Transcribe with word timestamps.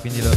Quindi 0.00 0.22
lo... 0.22 0.30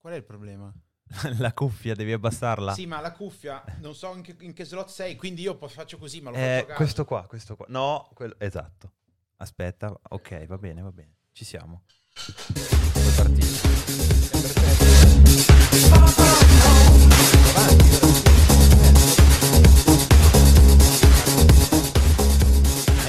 Qual 0.00 0.12
è 0.12 0.16
il 0.16 0.24
problema? 0.24 0.72
la 1.38 1.52
cuffia, 1.52 1.94
devi 1.94 2.12
abbassarla. 2.12 2.74
Sì, 2.74 2.86
ma 2.86 3.00
la 3.00 3.12
cuffia 3.12 3.62
non 3.80 3.94
so 3.94 4.14
in 4.14 4.22
che, 4.22 4.36
in 4.40 4.52
che 4.52 4.64
slot 4.64 4.88
sei, 4.88 5.16
quindi 5.16 5.42
io 5.42 5.56
faccio 5.68 5.98
così, 5.98 6.20
ma 6.20 6.30
lo 6.30 6.36
Eh, 6.36 6.64
faccio 6.66 6.74
questo 6.74 7.04
qua, 7.04 7.26
questo 7.26 7.56
qua. 7.56 7.66
No, 7.68 8.08
quello... 8.14 8.34
esatto. 8.38 8.92
Aspetta, 9.38 9.94
ok, 10.10 10.46
va 10.46 10.58
bene, 10.58 10.82
va 10.82 10.92
bene. 10.92 11.16
Ci 11.32 11.44
siamo. 11.44 11.84
Puoi 12.16 13.12
partire. 13.14 14.64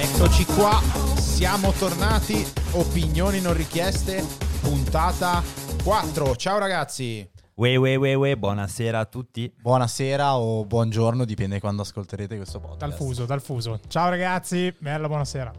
Eccoci 0.00 0.44
qua, 0.46 0.80
siamo 1.16 1.72
tornati. 1.72 2.46
Opinioni 2.72 3.40
non 3.40 3.54
richieste, 3.54 4.24
puntata 4.60 5.42
4. 5.82 6.36
Ciao 6.36 6.58
ragazzi. 6.58 7.28
Ue, 7.54 7.76
ue, 7.76 7.96
ue, 7.96 8.14
ue, 8.14 8.36
buonasera 8.36 8.98
a 9.00 9.04
tutti. 9.04 9.52
Buonasera 9.60 10.36
o 10.36 10.64
buongiorno, 10.64 11.24
dipende 11.24 11.58
quando 11.60 11.82
ascolterete 11.82 12.36
questo 12.36 12.60
podcast. 12.60 12.80
Dal 12.80 12.92
fuso, 12.92 13.24
dal 13.24 13.40
fuso. 13.40 13.80
Ciao 13.88 14.10
ragazzi, 14.10 14.74
bella 14.78 15.08
buonasera. 15.08 15.50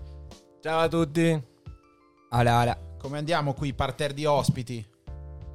Ciao 0.61 0.79
a 0.79 0.87
tutti. 0.87 1.43
Ala, 2.29 2.59
ala. 2.59 2.88
Come 2.99 3.17
andiamo 3.17 3.53
qui, 3.53 3.73
parterre 3.73 4.13
di 4.13 4.25
ospiti? 4.25 4.85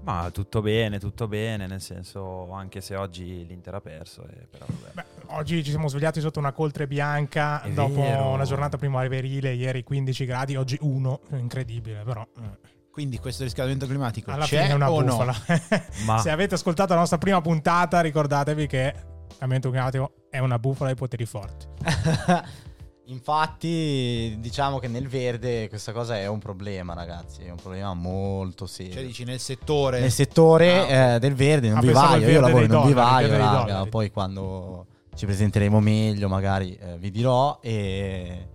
Ma 0.02 0.30
tutto 0.32 0.60
bene, 0.60 0.98
tutto 0.98 1.28
bene, 1.28 1.66
nel 1.66 1.80
senso, 1.80 2.50
anche 2.52 2.80
se 2.82 2.94
oggi 2.94 3.46
l'Inter 3.46 3.74
ha 3.74 3.80
perso, 3.80 4.22
eh, 4.26 4.46
però 4.50 4.66
vabbè. 4.66 4.92
Beh, 4.92 5.04
oggi 5.34 5.62
ci 5.64 5.70
siamo 5.70 5.88
svegliati 5.88 6.20
sotto 6.20 6.38
una 6.38 6.52
coltre 6.52 6.86
bianca 6.86 7.62
È 7.62 7.70
dopo 7.70 8.00
vero. 8.00 8.28
una 8.28 8.44
giornata 8.44 8.76
primaverile, 8.76 9.52
ieri 9.54 9.82
15 9.82 10.24
gradi, 10.26 10.56
oggi 10.56 10.76
1, 10.80 11.20
incredibile 11.38 12.02
però. 12.02 12.26
eh. 12.36 12.72
Quindi 12.90 13.18
questo 13.18 13.42
riscaldamento 13.42 13.86
climatico 13.86 14.30
Alla 14.30 14.44
c'è 14.44 14.58
fine 14.60 14.68
è 14.70 14.74
una 14.74 14.90
o 14.90 15.00
no? 15.00 15.06
bufala. 15.10 15.34
Ma- 16.06 16.18
Se 16.18 16.30
avete 16.30 16.54
ascoltato 16.54 16.92
la 16.92 17.00
nostra 17.00 17.18
prima 17.18 17.40
puntata, 17.40 18.00
ricordatevi 18.00 18.66
che 18.66 18.94
il 18.94 19.26
cambiamento 19.38 19.70
climatico 19.70 20.12
è 20.30 20.38
una 20.38 20.58
bufala 20.58 20.90
ai 20.90 20.96
poteri 20.96 21.24
forti. 21.26 21.66
Infatti, 23.06 24.36
diciamo 24.38 24.78
che 24.78 24.88
nel 24.88 25.08
verde 25.08 25.68
questa 25.68 25.92
cosa 25.92 26.16
è 26.16 26.26
un 26.26 26.38
problema, 26.38 26.94
ragazzi. 26.94 27.42
È 27.42 27.50
un 27.50 27.56
problema 27.56 27.92
molto 27.92 28.66
serio. 28.66 28.94
Cioè 28.94 29.04
dici 29.04 29.24
nel 29.24 29.40
settore... 29.40 30.00
nel 30.00 30.10
settore 30.10 30.72
Ah, 30.72 31.14
eh, 31.14 31.18
del 31.18 31.34
verde, 31.34 31.68
non 31.68 31.78
Ah, 31.78 31.80
il 31.80 31.86
vivaio. 31.88 32.28
Io 32.30 32.40
lavoro 32.40 32.64
in 32.64 32.72
un 32.72 32.86
vivaio, 32.86 33.36
raga. 33.36 33.86
Poi 33.86 34.10
quando 34.10 34.86
ci 35.14 35.26
presenteremo 35.26 35.80
meglio, 35.80 36.28
magari 36.28 36.76
eh, 36.76 36.96
vi 36.98 37.10
dirò. 37.10 37.58
E 37.60 38.48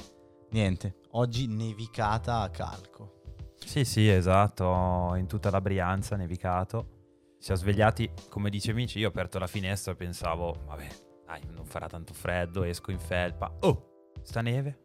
niente, 0.50 0.96
oggi 1.12 1.48
nevicata 1.48 2.40
a 2.40 2.50
calco. 2.50 3.18
Sì, 3.64 3.86
sì, 3.86 4.10
esatto, 4.10 5.14
in 5.16 5.28
tutta 5.28 5.52
la 5.52 5.62
Brianza, 5.62 6.16
nevicato. 6.16 6.98
Si 7.38 7.46
siamo 7.46 7.60
svegliati, 7.62 8.10
come 8.30 8.50
dice 8.50 8.72
amici, 8.72 9.00
io 9.00 9.08
ho 9.08 9.10
aperto 9.10 9.38
la 9.38 9.48
finestra 9.48 9.92
e 9.92 9.96
pensavo, 9.96 10.56
vabbè, 10.66 10.88
dai, 11.26 11.42
non 11.54 11.66
farà 11.66 11.88
tanto 11.88 12.14
freddo, 12.14 12.64
esco 12.64 12.92
in 12.92 13.00
felpa. 13.00 13.54
Oh, 13.62 13.89
sta 14.30 14.42
neve? 14.42 14.78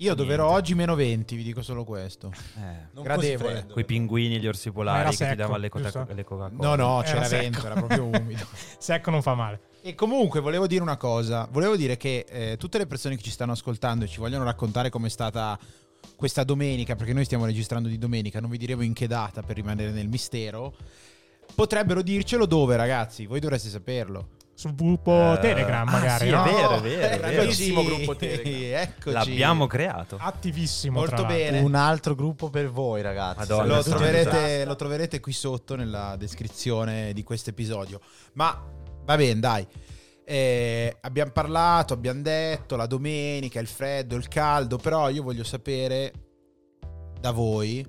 Io 0.00 0.14
Niente. 0.14 0.40
oggi 0.42 0.74
meno 0.74 0.94
20, 0.94 1.34
vi 1.36 1.42
dico 1.42 1.62
solo 1.62 1.84
questo. 1.84 2.32
Eh, 2.56 2.88
Non 2.92 3.02
Gradevole. 3.04 3.66
quei 3.70 3.84
pinguini 3.84 4.36
e 4.36 4.38
gli 4.38 4.46
orsi 4.46 4.70
polari 4.70 5.00
era 5.00 5.10
che 5.10 5.16
ti 5.16 5.22
secco, 5.24 5.34
davano 5.36 5.58
le, 5.58 5.68
coca- 5.68 6.06
le 6.12 6.24
Coca-Cola. 6.24 6.68
No, 6.68 6.74
no, 6.76 7.00
Era 7.02 7.08
c'era 7.08 7.24
secco. 7.24 7.42
vento, 7.42 7.66
era 7.66 7.74
proprio 7.74 8.04
umido. 8.20 8.44
Secco 8.78 9.10
non 9.10 9.22
fa 9.22 9.34
male. 9.34 9.60
E 9.82 9.94
comunque 9.94 10.40
volevo 10.40 10.66
dire 10.66 10.82
una 10.82 10.96
cosa, 10.96 11.48
volevo 11.50 11.74
dire 11.76 11.96
che 11.96 12.24
eh, 12.28 12.56
tutte 12.58 12.78
le 12.78 12.86
persone 12.86 13.16
che 13.16 13.22
ci 13.22 13.30
stanno 13.30 13.52
ascoltando 13.52 14.04
e 14.04 14.08
ci 14.08 14.18
vogliono 14.18 14.44
raccontare 14.44 14.88
com'è 14.90 15.08
stata 15.08 15.58
questa 16.14 16.44
domenica, 16.44 16.94
perché 16.94 17.12
noi 17.12 17.24
stiamo 17.24 17.44
registrando 17.44 17.88
di 17.88 17.98
domenica, 17.98 18.40
non 18.40 18.50
vi 18.50 18.58
diremo 18.58 18.82
in 18.82 18.92
che 18.92 19.06
data 19.08 19.42
per 19.42 19.56
rimanere 19.56 19.90
nel 19.90 20.08
mistero, 20.08 20.74
potrebbero 21.54 22.02
dircelo 22.02 22.46
dove 22.46 22.76
ragazzi, 22.76 23.26
voi 23.26 23.40
dovreste 23.40 23.68
saperlo. 23.68 24.36
Sul 24.58 24.74
gruppo 24.74 25.34
Eh, 25.34 25.38
Telegram 25.38 25.86
ah, 25.86 25.90
magari, 25.92 26.24
sì, 26.24 26.30
no? 26.32 26.42
è 26.42 26.50
vero, 26.50 26.74
è 26.74 26.80
vero, 26.80 27.26
è 27.26 27.46
vero. 27.46 27.82
Gruppo 27.84 28.16
Telegram. 28.16 28.80
Eccoci. 28.82 29.12
L'abbiamo 29.12 29.68
creato. 29.68 30.16
Attivissimo. 30.20 30.98
Molto 30.98 31.24
bene. 31.26 31.60
Un 31.60 31.76
altro 31.76 32.16
gruppo 32.16 32.50
per 32.50 32.68
voi, 32.68 33.00
ragazzi. 33.00 33.38
Madonna, 33.38 33.76
lo, 33.76 33.82
troverete, 33.84 34.64
lo 34.64 34.74
troverete 34.74 35.20
qui 35.20 35.30
sotto 35.30 35.76
nella 35.76 36.16
descrizione 36.18 37.12
di 37.12 37.22
questo 37.22 37.50
episodio. 37.50 38.00
Ma 38.32 38.60
va 39.04 39.16
bene, 39.16 39.38
dai. 39.38 39.64
Eh, 40.24 40.96
abbiamo 41.02 41.30
parlato, 41.30 41.94
abbiamo 41.94 42.22
detto 42.22 42.74
la 42.74 42.86
domenica, 42.86 43.60
il 43.60 43.68
freddo, 43.68 44.16
il 44.16 44.26
caldo, 44.26 44.76
però 44.76 45.08
io 45.08 45.22
voglio 45.22 45.44
sapere 45.44 46.12
da 47.20 47.30
voi 47.30 47.88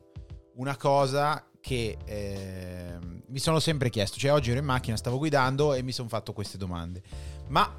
una 0.57 0.78
cosa 0.78 1.49
che 1.69 1.97
ehm, 2.03 3.22
mi 3.28 3.38
sono 3.38 3.59
sempre 3.59 3.90
chiesto. 3.91 4.18
Cioè, 4.18 4.31
oggi 4.31 4.50
ero 4.50 4.59
in 4.59 4.66
macchina, 4.66 4.97
stavo 4.97 5.19
guidando 5.19 5.75
e 5.75 5.84
mi 5.84 5.91
sono 5.91 6.07
fatto 6.09 6.34
queste 6.34 6.57
domande. 6.57 7.02
Ma 7.50 7.78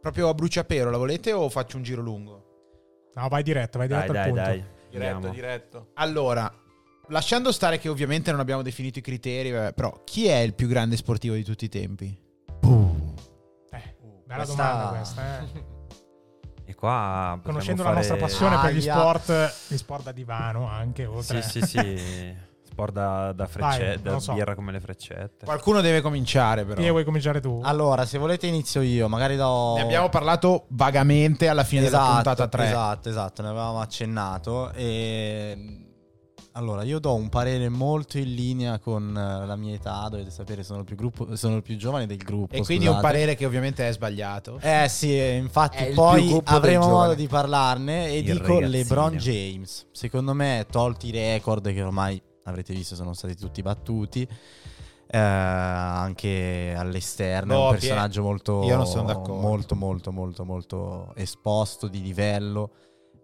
proprio 0.00 0.28
a 0.28 0.34
bruciapelo 0.34 0.90
la 0.90 0.96
volete 0.96 1.32
o 1.32 1.48
faccio 1.48 1.76
un 1.76 1.82
giro 1.82 2.02
lungo? 2.02 3.10
No, 3.14 3.26
vai 3.28 3.42
diretto, 3.42 3.78
vai 3.78 3.88
Dai, 3.88 4.02
diretto 4.02 4.16
al 4.18 4.24
dai, 4.24 4.32
punto. 4.32 4.48
dai. 4.48 4.64
Diretto, 4.90 5.14
Andiamo. 5.14 5.34
diretto. 5.34 5.88
Allora, 5.94 6.54
lasciando 7.08 7.50
stare 7.50 7.78
che 7.78 7.88
ovviamente 7.88 8.30
non 8.30 8.38
abbiamo 8.38 8.62
definito 8.62 9.00
i 9.00 9.02
criteri, 9.02 9.50
vabbè, 9.50 9.72
però 9.72 10.02
chi 10.04 10.26
è 10.28 10.36
il 10.38 10.54
più 10.54 10.68
grande 10.68 10.96
sportivo 10.96 11.34
di 11.34 11.42
tutti 11.42 11.64
i 11.64 11.68
tempi? 11.68 12.06
Eh, 13.70 13.96
bella 14.24 14.44
Questa- 14.44 14.54
domanda 14.54 14.88
questa, 14.96 15.40
eh. 15.40 15.70
E 16.64 16.74
qua 16.76 17.40
Conoscendo 17.42 17.82
fare- 17.82 17.94
la 17.94 18.00
nostra 18.00 18.16
passione 18.16 18.56
per 18.60 18.72
gli 18.72 18.80
sport, 18.82 19.54
gli 19.66 19.76
sport 19.76 20.04
da 20.04 20.12
divano 20.12 20.68
anche, 20.68 21.04
oltre. 21.06 21.42
Sì, 21.42 21.60
sì, 21.60 21.66
sì. 21.66 22.36
Sport 22.72 22.92
da, 22.94 23.32
da, 23.32 23.46
frecce- 23.46 24.00
da 24.02 24.18
so. 24.18 24.32
birra 24.32 24.54
come 24.54 24.72
le 24.72 24.80
freccette. 24.80 25.44
Qualcuno 25.44 25.82
deve 25.82 26.00
cominciare, 26.00 26.64
però. 26.64 26.80
Chi 26.80 26.88
vuoi 26.88 27.04
cominciare 27.04 27.38
tu? 27.40 27.60
Allora, 27.62 28.06
se 28.06 28.16
volete 28.16 28.46
inizio 28.46 28.80
io, 28.80 29.08
magari 29.08 29.36
do... 29.36 29.74
Ne 29.76 29.82
abbiamo 29.82 30.08
parlato 30.08 30.64
vagamente 30.68 31.48
alla 31.48 31.64
fine 31.64 31.82
della 31.82 31.98
Esatto, 31.98 32.14
puntata 32.14 32.48
3. 32.48 32.64
Esatto, 32.64 33.08
esatto, 33.10 33.42
ne 33.42 33.48
avevamo 33.48 33.80
accennato. 33.80 34.72
E... 34.72 35.80
Allora, 36.52 36.82
io 36.82 36.98
do 36.98 37.14
un 37.14 37.28
parere 37.28 37.68
molto 37.68 38.16
in 38.16 38.34
linea 38.34 38.78
con 38.78 39.14
eh, 39.16 39.46
la 39.46 39.56
mia 39.56 39.74
età, 39.74 40.08
dovete 40.10 40.30
sapere, 40.30 40.62
sono 40.62 40.80
il 40.80 40.84
più, 40.86 40.96
gruppo, 40.96 41.36
sono 41.36 41.56
il 41.56 41.62
più 41.62 41.76
giovane 41.76 42.06
del 42.06 42.18
gruppo. 42.18 42.54
E 42.54 42.62
quindi 42.62 42.86
un 42.86 42.94
scusate. 42.94 43.12
parere 43.12 43.34
che 43.34 43.44
ovviamente 43.44 43.86
è 43.86 43.92
sbagliato. 43.92 44.58
Eh 44.62 44.86
sì, 44.88 45.18
eh, 45.18 45.36
infatti 45.36 45.92
poi 45.94 46.40
avremo 46.44 46.88
modo 46.88 47.12
di 47.14 47.26
parlarne 47.26 48.06
e 48.08 48.18
Il 48.18 48.24
dico 48.24 48.54
ragazzino. 48.60 48.68
LeBron 48.68 49.16
James. 49.16 49.86
Secondo 49.92 50.32
me, 50.34 50.66
tolti 50.70 51.08
i 51.08 51.10
record 51.10 51.70
che 51.70 51.82
ormai 51.82 52.22
avrete 52.44 52.74
visto 52.74 52.94
sono 52.94 53.12
stati 53.14 53.34
tutti 53.36 53.62
battuti, 53.62 54.26
eh, 55.14 55.18
anche 55.18 56.74
all'esterno, 56.76 57.54
No, 57.54 57.60
è 57.60 57.64
un 57.64 57.70
Pie- 57.70 57.78
personaggio 57.88 58.22
molto, 58.22 58.62
io 58.64 58.76
non 58.76 58.86
sono 58.86 59.04
d'accordo. 59.04 59.34
molto, 59.34 59.74
molto, 59.74 60.12
molto, 60.12 60.44
molto 60.44 61.12
esposto 61.16 61.86
di 61.88 62.00
livello 62.02 62.70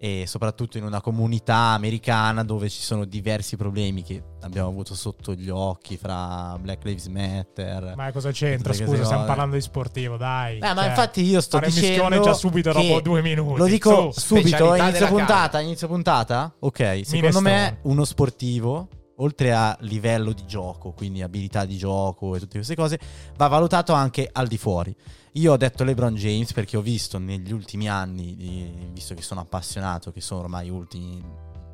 e 0.00 0.26
soprattutto 0.28 0.78
in 0.78 0.84
una 0.84 1.00
comunità 1.00 1.72
americana 1.74 2.44
dove 2.44 2.68
ci 2.68 2.82
sono 2.82 3.04
diversi 3.04 3.56
problemi 3.56 4.04
che 4.04 4.22
abbiamo 4.42 4.68
avuto 4.68 4.94
sotto 4.94 5.34
gli 5.34 5.48
occhi 5.48 5.96
fra 5.96 6.56
Black 6.60 6.84
Lives 6.84 7.06
Matter. 7.08 7.94
Ma 7.96 8.12
cosa 8.12 8.30
c'entra? 8.30 8.72
Scusa, 8.72 8.84
queste 8.84 9.04
stiamo 9.06 9.22
cose. 9.22 9.26
parlando 9.34 9.56
di 9.56 9.60
sportivo, 9.62 10.16
dai. 10.16 10.58
Eh, 10.58 10.60
ma 10.60 10.74
Cioè, 10.82 10.86
infatti 10.90 11.22
io 11.22 11.40
sto 11.40 11.58
dicendo 11.58 12.20
già 12.20 12.32
subito 12.32 12.70
dopo 12.70 13.00
due 13.00 13.22
minuti. 13.22 13.58
Lo 13.58 13.66
dico 13.66 14.12
Su. 14.12 14.36
subito, 14.36 14.74
inizio 14.76 15.08
puntata, 15.08 15.58
inizio 15.60 15.88
puntata? 15.88 16.54
Ok, 16.60 16.76
secondo 17.02 17.10
Minestrone. 17.16 17.50
me 17.50 17.78
uno 17.82 18.04
sportivo, 18.04 18.88
oltre 19.20 19.52
a 19.52 19.76
livello 19.80 20.32
di 20.32 20.44
gioco, 20.46 20.92
quindi 20.92 21.22
abilità 21.22 21.64
di 21.64 21.76
gioco 21.76 22.34
e 22.34 22.40
tutte 22.40 22.56
queste 22.56 22.74
cose, 22.74 22.98
va 23.36 23.46
valutato 23.48 23.92
anche 23.92 24.28
al 24.30 24.46
di 24.46 24.58
fuori. 24.58 24.94
Io 25.32 25.52
ho 25.52 25.56
detto 25.56 25.84
LeBron 25.84 26.14
James 26.14 26.52
perché 26.52 26.76
ho 26.76 26.80
visto 26.80 27.18
negli 27.18 27.52
ultimi 27.52 27.88
anni, 27.88 28.90
visto 28.92 29.14
che 29.14 29.22
sono 29.22 29.40
appassionato, 29.40 30.10
che 30.12 30.20
sono 30.20 30.40
ormai 30.40 30.68
ultimi 30.68 31.22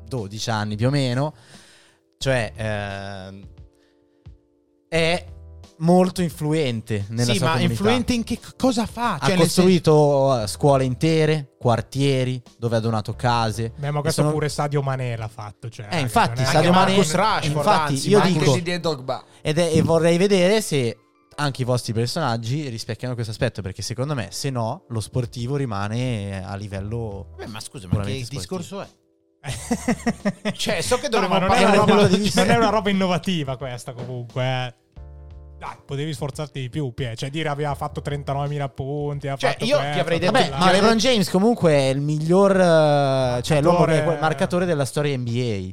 12 0.07 0.49
anni 0.49 0.75
più 0.75 0.87
o 0.87 0.91
meno, 0.91 1.33
cioè 2.17 2.51
ehm, 2.55 3.47
è 4.87 5.25
molto 5.79 6.21
influente 6.21 7.05
nella 7.09 7.31
sì, 7.31 7.37
sua 7.37 7.47
ma 7.47 7.51
comunità. 7.53 7.73
influente 7.73 8.13
in 8.13 8.23
che 8.23 8.39
cosa 8.57 8.85
fa? 8.85 9.15
Ha 9.15 9.19
Cioè, 9.19 9.29
nel 9.29 9.37
costruito 9.39 10.41
eh, 10.41 10.47
scuole 10.47 10.83
intere, 10.85 11.53
quartieri, 11.59 12.41
dove 12.57 12.77
ha 12.77 12.79
donato 12.79 13.13
case. 13.15 13.71
Beh, 13.77 13.91
ma 13.91 14.01
questo 14.01 14.21
sono- 14.21 14.33
pure 14.33 14.49
Stadio 14.49 14.81
Mané 14.81 15.15
l'ha 15.17 15.27
fatto. 15.27 15.69
Cioè, 15.69 15.87
Eh, 15.91 15.99
infatti, 15.99 16.41
non 16.41 16.49
è- 16.51 16.55
Mane, 16.55 16.69
Marcus 16.71 17.13
Rashford, 17.13 17.55
infatti, 17.55 17.93
anzi, 17.93 18.09
io 18.09 18.19
dico, 18.21 18.45
Così 18.45 18.61
di 18.61 18.79
Dogba. 18.79 19.23
ed 19.41 19.57
è- 19.57 19.71
e 19.75 19.81
vorrei 19.81 20.17
vedere 20.17 20.61
se 20.61 20.97
anche 21.37 21.63
i 21.63 21.65
vostri 21.65 21.91
personaggi 21.91 22.69
rispecchiano 22.69 23.13
questo 23.13 23.31
aspetto, 23.31 23.61
perché 23.61 23.81
secondo 23.81 24.13
me, 24.15 24.29
se 24.31 24.49
no, 24.49 24.85
lo 24.87 24.99
sportivo 25.01 25.57
rimane 25.57 26.41
a 26.45 26.55
livello... 26.55 27.27
Vabbè, 27.31 27.47
ma 27.47 27.59
scusa, 27.59 27.87
ma 27.91 27.95
che 28.03 28.23
sportivo. 28.23 28.27
discorso 28.39 28.81
è? 28.81 28.87
Cioè, 30.55 30.81
so 30.81 30.95
che 30.97 31.09
No, 31.09 31.19
dovremmo 31.19 31.33
non, 31.39 31.43
è 31.43 31.47
parlare 31.47 31.65
una 31.77 31.85
dello- 31.85 32.07
roba, 32.07 32.17
non 32.35 32.49
è 32.49 32.55
una 32.55 32.69
roba 32.69 32.89
innovativa 32.89 33.57
questa 33.57 33.93
comunque. 33.93 34.43
eh. 34.43 34.73
Dai, 35.67 35.77
potevi 35.85 36.13
sforzarti 36.13 36.59
di 36.61 36.69
più, 36.69 36.93
Pie. 36.93 37.15
Cioè, 37.15 37.29
dire 37.29 37.49
aveva 37.49 37.73
fatto 37.75 38.01
39.000 38.03 38.69
punti. 38.73 39.27
ha 39.27 39.35
Cioè, 39.35 39.51
fatto 39.51 39.65
io 39.65 39.77
ti 39.77 39.81
questo, 39.83 39.99
avrei 40.01 40.17
ha 40.17 40.19
detto- 40.19 40.31
Vabbè, 40.31 40.49
ma 40.57 40.71
LeBron 40.71 40.97
James 40.97 41.29
comunque 41.29 41.71
è 41.71 41.87
il 41.89 42.01
miglior, 42.01 42.59
eh, 42.59 43.39
cioè 43.43 43.61
l'uomo 43.61 43.85
che 43.85 43.99
è 43.99 44.03
quel 44.03 44.19
marcatore 44.19 44.65
della 44.65 44.85
storia 44.85 45.17
NBA. 45.17 45.69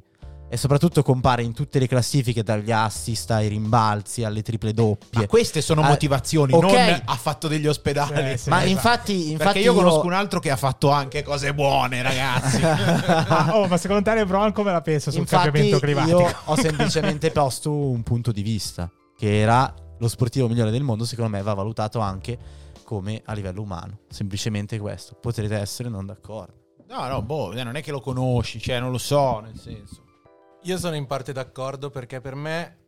E 0.48 0.58
soprattutto 0.58 1.02
compare 1.02 1.42
in 1.42 1.54
tutte 1.54 1.78
le 1.78 1.86
classifiche 1.88 2.42
dagli 2.42 2.70
assist 2.70 3.30
ai 3.30 3.48
rimbalzi 3.48 4.22
alle 4.22 4.42
triple 4.42 4.74
doppie. 4.74 5.20
Ma 5.20 5.26
queste 5.26 5.62
sono 5.62 5.80
Ah, 5.80 5.88
motivazioni, 5.88 6.52
ok. 6.52 6.62
non 6.62 7.02
ha 7.06 7.14
fatto 7.14 7.48
degli 7.48 7.66
ospedali. 7.66 8.32
Sì, 8.36 8.44
sì, 8.44 8.48
Ma 8.50 8.56
esatto. 8.58 8.70
infatti, 8.70 9.30
infatti 9.30 9.44
Perché 9.44 9.58
io 9.60 9.72
conosco 9.72 10.04
un 10.04 10.12
altro 10.12 10.40
che 10.40 10.50
ha 10.50 10.56
fatto 10.56 10.90
anche 10.90 11.22
cose 11.22 11.54
buone, 11.54 12.02
ragazzi. 12.02 12.60
Ah, 12.62 13.56
oh, 13.56 13.66
ma 13.66 13.78
secondo 13.78 14.02
te 14.02 14.14
LeBron 14.14 14.52
come 14.52 14.72
la 14.72 14.82
pensa 14.82 15.10
sul 15.10 15.20
Infatti, 15.20 15.44
cambiamento 15.44 15.78
climatico? 15.78 16.20
io 16.20 16.36
ho 16.44 16.56
semplicemente 16.56 17.30
posto 17.30 17.72
un 17.74 18.02
punto 18.02 18.30
di 18.30 18.42
vista 18.42 18.90
che 19.22 19.38
era 19.38 19.72
lo 20.00 20.08
sportivo 20.08 20.48
migliore 20.48 20.72
del 20.72 20.82
mondo. 20.82 21.04
Secondo 21.04 21.30
me 21.30 21.42
va 21.42 21.54
valutato 21.54 22.00
anche 22.00 22.36
come 22.82 23.22
a 23.24 23.32
livello 23.34 23.62
umano. 23.62 24.00
Semplicemente 24.08 24.80
questo. 24.80 25.14
Potrete 25.14 25.54
essere 25.54 25.88
non 25.88 26.06
d'accordo. 26.06 26.54
no, 26.88 27.06
no, 27.06 27.22
boh, 27.22 27.52
non 27.62 27.76
è 27.76 27.82
che 27.82 27.92
lo 27.92 28.00
conosci, 28.00 28.58
cioè 28.60 28.80
non 28.80 28.90
lo 28.90 28.98
so, 28.98 29.38
nel 29.38 29.56
senso. 29.56 30.02
Io 30.64 30.76
sono 30.76 30.96
in 30.96 31.06
parte 31.06 31.32
d'accordo 31.32 31.88
perché 31.90 32.20
per 32.20 32.34
me 32.34 32.78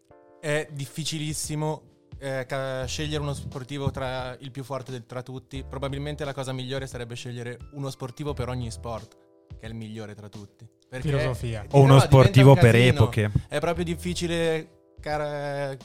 è 0.40 0.68
difficilissimo 0.72 1.82
eh, 2.18 2.44
ca- 2.48 2.84
scegliere 2.84 3.22
uno 3.22 3.32
sportivo 3.32 3.92
tra 3.92 4.36
il 4.40 4.50
più 4.50 4.64
forte 4.64 4.90
del- 4.90 5.06
tra 5.06 5.22
tutti. 5.22 5.64
Probabilmente 5.68 6.24
la 6.24 6.34
cosa 6.34 6.52
migliore 6.52 6.88
sarebbe 6.88 7.14
scegliere 7.14 7.58
uno 7.74 7.90
sportivo 7.90 8.32
per 8.34 8.48
ogni 8.48 8.72
sport, 8.72 9.16
che 9.58 9.60
è 9.60 9.66
il 9.66 9.74
migliore 9.74 10.14
tra 10.16 10.28
tutti. 10.28 10.68
Perché 10.88 11.08
Filosofia. 11.10 11.64
O 11.70 11.80
uno 11.80 11.94
No, 11.94 12.00
sportivo 12.00 12.54
un 12.54 12.58
per 12.58 12.74
epoche. 12.74 13.30
È 13.48 13.60
proprio 13.60 13.84
difficile 13.84 14.96
car- 15.00 15.76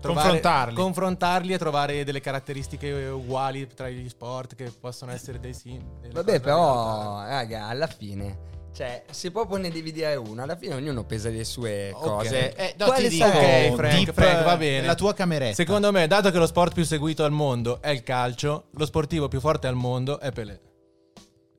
trovare- 0.00 0.28
Confrontarli. 0.28 0.74
confrontarli 0.74 1.52
e 1.52 1.58
trovare 1.58 2.04
delle 2.04 2.20
caratteristiche 2.20 2.92
uguali 3.08 3.66
tra 3.74 3.88
gli 3.88 4.08
sport 4.08 4.54
che 4.54 4.70
possono 4.78 5.12
essere 5.12 5.40
dei 5.40 5.54
sim. 5.54 5.82
Vabbè, 6.12 6.40
però, 6.40 7.22
raga, 7.22 7.66
alla 7.66 7.86
fine. 7.86 8.52
Cioè, 8.74 9.04
se 9.08 9.30
proprio 9.30 9.58
ne 9.58 9.70
devi 9.70 9.92
dire 9.92 10.16
uno, 10.16 10.42
alla 10.42 10.56
fine 10.56 10.74
ognuno 10.74 11.04
pesa 11.04 11.28
le 11.28 11.44
sue 11.44 11.92
cose. 11.94 12.54
Eh, 12.56 12.74
no, 12.76 12.86
Quali 12.86 13.08
ti 13.08 13.14
dico? 13.14 13.26
Ok, 13.26 13.74
Frank, 13.74 13.94
Deep, 13.94 14.12
Frank, 14.12 14.44
va 14.44 14.56
bene. 14.56 14.84
La 14.84 14.96
tua 14.96 15.14
cameretta. 15.14 15.54
Secondo 15.54 15.92
me, 15.92 16.08
dato 16.08 16.32
che 16.32 16.38
lo 16.38 16.46
sport 16.46 16.74
più 16.74 16.84
seguito 16.84 17.22
al 17.22 17.30
mondo 17.30 17.80
è 17.80 17.90
il 17.90 18.02
calcio, 18.02 18.64
lo 18.72 18.84
sportivo 18.84 19.28
più 19.28 19.38
forte 19.38 19.68
al 19.68 19.76
mondo 19.76 20.18
è 20.18 20.32
Pelé. 20.32 20.60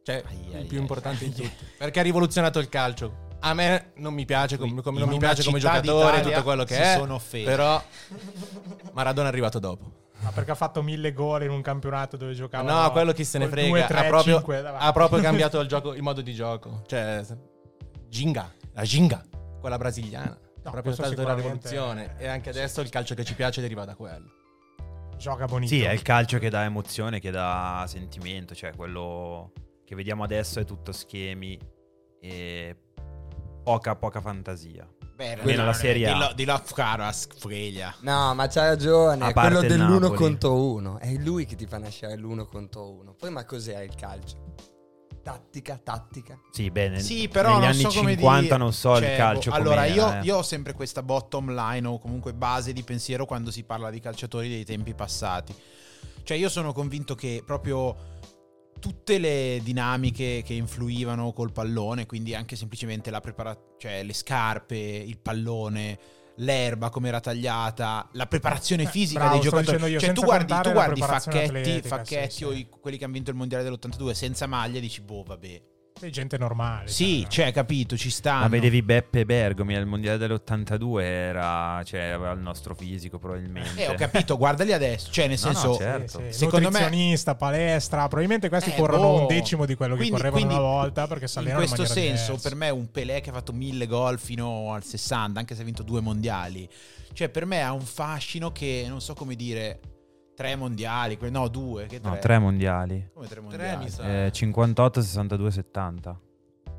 Cioè, 0.03 0.23
Ai, 0.27 0.55
ai, 0.55 0.61
il 0.61 0.67
più 0.67 0.75
ai, 0.75 0.81
importante 0.81 1.23
di 1.23 1.33
tutti. 1.33 1.51
Perché 1.77 2.01
ha 2.01 2.03
rivoluzionato 2.03 2.59
il 2.59 2.67
calcio. 2.67 3.23
A 3.39 3.53
me 3.53 3.91
non 3.95 4.13
mi 4.13 4.25
piace 4.25 4.57
come, 4.57 4.81
come- 4.81 4.99
non 4.99 5.09
mi 5.09 5.17
piace 5.17 5.43
come 5.43 5.59
giocatore, 5.59 6.21
tutto 6.21 6.43
quello 6.43 6.63
che 6.63 6.77
è. 6.77 6.95
sono 6.97 7.15
offesi. 7.15 7.43
Però 7.45 7.81
Maradona 8.93 9.27
è 9.27 9.31
arrivato 9.31 9.59
dopo. 9.59 10.03
Ma 10.19 10.31
perché 10.31 10.51
ha 10.51 10.55
fatto 10.55 10.81
mille 10.81 11.13
gol 11.13 11.43
in 11.43 11.51
un 11.51 11.61
campionato 11.61 12.17
dove 12.17 12.33
giocava. 12.33 12.83
no, 12.83 12.91
quello 12.91 13.11
chi 13.11 13.23
se 13.23 13.37
ne 13.37 13.47
frega. 13.47 13.67
2, 13.67 13.85
3, 13.85 13.97
ha, 13.97 14.03
proprio, 14.05 14.35
5 14.37 14.61
davanti. 14.61 14.85
ha 14.85 14.91
proprio 14.91 15.21
cambiato 15.21 15.59
il, 15.59 15.67
gioco- 15.67 15.93
il 15.93 16.01
modo 16.01 16.21
di 16.21 16.33
gioco. 16.33 16.81
Cioè, 16.87 17.23
Ginga, 18.09 18.51
la 18.73 18.83
Ginga, 18.83 19.23
quella 19.59 19.77
brasiliana. 19.77 20.37
No, 20.63 20.69
è 20.69 20.71
proprio 20.71 20.93
stata 20.93 21.21
la 21.21 21.35
rivoluzione. 21.35 22.15
E 22.17 22.27
anche 22.27 22.49
adesso 22.49 22.81
il 22.81 22.89
calcio 22.89 23.13
che 23.13 23.23
ci 23.23 23.35
piace 23.35 23.61
deriva 23.61 23.85
da 23.85 23.95
quello. 23.95 24.31
Gioca 25.17 25.45
bonito. 25.45 25.73
Sì, 25.73 25.83
è 25.83 25.91
il 25.91 26.01
calcio 26.01 26.39
che 26.39 26.49
dà 26.49 26.63
emozione, 26.63 27.19
che 27.19 27.29
dà 27.29 27.85
sentimento, 27.87 28.55
cioè 28.55 28.73
quello 28.75 29.51
che 29.85 29.95
vediamo 29.95 30.23
adesso 30.23 30.59
è 30.59 30.65
tutto 30.65 30.91
schemi 30.91 31.57
e 32.19 32.75
poca 33.65 33.95
poca 33.95 34.21
fantasia. 34.21 34.87
Beh, 35.15 35.39
Almeno 35.39 35.65
la 35.65 35.73
Serie 35.73 36.07
A. 36.07 36.13
Dillo, 36.13 36.33
dillo 36.35 36.53
a 36.53 36.61
Fugaro, 36.63 37.03
a 37.03 37.11
Sfreglia. 37.11 37.95
No, 38.01 38.35
ma 38.35 38.47
c'ha 38.47 38.67
ragione. 38.67 39.27
È 39.29 39.33
quello 39.33 39.61
dell'uno 39.61 39.99
Napoli. 39.99 40.17
contro 40.17 40.61
uno. 40.61 40.99
È 40.99 41.11
lui 41.15 41.45
che 41.45 41.55
ti 41.55 41.65
fa 41.65 41.79
nascere 41.79 42.15
l'uno 42.15 42.45
contro 42.45 42.91
uno. 42.91 43.13
Poi, 43.13 43.31
ma 43.31 43.43
cos'è 43.43 43.81
il 43.81 43.95
calcio? 43.95 44.53
Tattica, 45.23 45.79
tattica. 45.81 46.39
Sì, 46.51 46.69
bene. 46.69 46.99
Sì, 46.99 47.27
però 47.27 47.53
negli 47.53 47.59
non 47.61 47.69
anni 47.69 47.81
so 47.81 47.87
come 47.87 48.11
50 48.11 48.41
dire- 48.41 48.57
non 48.57 48.73
so 48.73 48.97
cioè, 48.97 49.09
il 49.09 49.17
calcio 49.17 49.49
boh, 49.49 49.55
Allora, 49.55 49.81
com'era, 49.83 49.93
io, 49.95 50.13
eh. 50.13 50.23
io 50.23 50.37
ho 50.37 50.43
sempre 50.43 50.73
questa 50.73 51.01
bottom 51.01 51.51
line 51.55 51.87
o 51.87 51.97
comunque 51.97 52.33
base 52.33 52.73
di 52.73 52.83
pensiero 52.83 53.25
quando 53.25 53.49
si 53.49 53.63
parla 53.63 53.89
di 53.89 53.99
calciatori 53.99 54.49
dei 54.49 54.65
tempi 54.65 54.93
passati. 54.93 55.55
Cioè, 56.23 56.37
io 56.37 56.49
sono 56.49 56.73
convinto 56.73 57.15
che 57.15 57.41
proprio 57.45 58.14
tutte 58.85 59.17
le 59.17 59.61
dinamiche 59.63 60.43
che 60.45 60.53
influivano 60.53 61.33
col 61.33 61.51
pallone, 61.51 62.05
quindi 62.05 62.35
anche 62.35 62.55
semplicemente 62.55 63.09
la 63.09 63.19
preparazione, 63.19 63.73
cioè 63.79 64.03
le 64.03 64.13
scarpe, 64.13 64.77
il 64.77 65.17
pallone, 65.17 65.97
l'erba 66.35 66.91
come 66.91 67.07
era 67.07 67.19
tagliata, 67.19 68.07
la 68.13 68.27
preparazione 68.27 68.83
Eh, 68.83 68.87
fisica 68.87 69.21
bravo, 69.21 69.33
dei 69.33 69.41
giocatori. 69.41 69.91
io, 69.91 69.99
cioè, 69.99 70.13
tu 70.13 70.21
guardi, 70.21 70.53
tu 70.61 70.71
guardi 70.71 71.01
Facchetti, 71.01 71.81
Facchetti 71.81 72.31
sì, 72.31 72.43
o 72.43 72.53
sì. 72.53 72.67
quelli 72.79 72.99
che 72.99 73.05
hanno 73.05 73.13
vinto 73.13 73.31
il 73.31 73.37
mondiale 73.37 73.63
dell'82 73.63 74.11
senza 74.11 74.45
maglia, 74.45 74.79
dici, 74.79 75.01
boh, 75.01 75.23
vabbè. 75.23 75.61
Sei 75.97 76.11
gente 76.11 76.37
normale. 76.37 76.89
Sì, 76.89 77.21
cioè, 77.21 77.45
cioè, 77.45 77.53
capito, 77.53 77.95
ci 77.95 78.09
stanno. 78.09 78.41
Ma 78.41 78.47
vedevi 78.49 78.81
Beppe 78.81 79.23
Bergomi 79.25 79.77
al 79.77 79.85
mondiale 79.85 80.17
dell'82 80.17 80.99
era, 81.01 81.81
cioè, 81.85 82.01
aveva 82.07 82.31
il 82.33 82.39
nostro 82.41 82.75
fisico 82.75 83.17
probabilmente. 83.17 83.81
Eh, 83.81 83.87
ho 83.87 83.93
capito, 83.93 84.35
guardali 84.35 84.73
adesso. 84.73 85.09
Cioè, 85.09 85.29
nel 85.29 85.39
No, 85.41 85.47
no, 85.47 85.53
senso, 85.53 85.71
sì, 85.75 85.79
certo. 85.79 86.21
sì. 86.27 86.33
Secondo 86.37 86.69
me- 86.69 86.79
Nutrizionista, 86.81 87.35
palestra, 87.35 87.99
probabilmente 88.07 88.49
questi 88.49 88.71
Eh, 88.71 88.75
corrono 88.75 89.03
boh. 89.03 89.19
un 89.21 89.27
decimo 89.27 89.65
di 89.65 89.75
quello 89.75 89.95
Quindi- 89.95 90.11
che 90.15 90.21
correvano 90.21 90.45
quindi, 90.45 90.61
una 90.61 90.69
volta 90.69 91.07
perché 91.07 91.27
si 91.29 91.39
in 91.39 91.45
questo 91.53 91.83
maniera 91.83 91.93
senso, 91.93 92.23
diversa. 92.25 92.49
per 92.49 92.57
me 92.57 92.69
un 92.71 92.91
Pelé 92.91 93.21
che 93.21 93.29
ha 93.29 93.33
fatto 93.33 93.53
mille 93.53 93.87
gol 93.87 94.19
fino 94.19 94.73
al 94.73 94.83
60, 94.83 95.39
anche 95.39 95.55
se 95.55 95.61
ha 95.61 95.63
vinto 95.63 95.81
due 95.81 96.01
mondiali. 96.01 96.67
Cioè, 97.13 97.29
per 97.29 97.45
me 97.45 97.63
ha 97.63 97.71
un 97.71 97.79
fascino 97.85 98.51
che 98.51 98.83
non 98.89 98.99
so 98.99 99.13
come 99.13 99.35
dire. 99.35 99.79
Tre 100.35 100.55
mondiali, 100.55 101.17
que- 101.17 101.29
no, 101.29 101.47
due. 101.47 101.85
Che 101.85 101.99
tre? 102.01 102.09
No, 102.09 102.17
tre 102.19 102.39
mondiali. 102.39 103.09
Come 103.13 103.25
tre 103.27 103.35
Tre 103.35 103.41
mondiali? 103.41 103.83
mi 103.85 103.89
sa. 103.89 104.25
Eh, 104.25 104.31
58, 104.31 105.01
62, 105.01 105.51
70. 105.51 106.19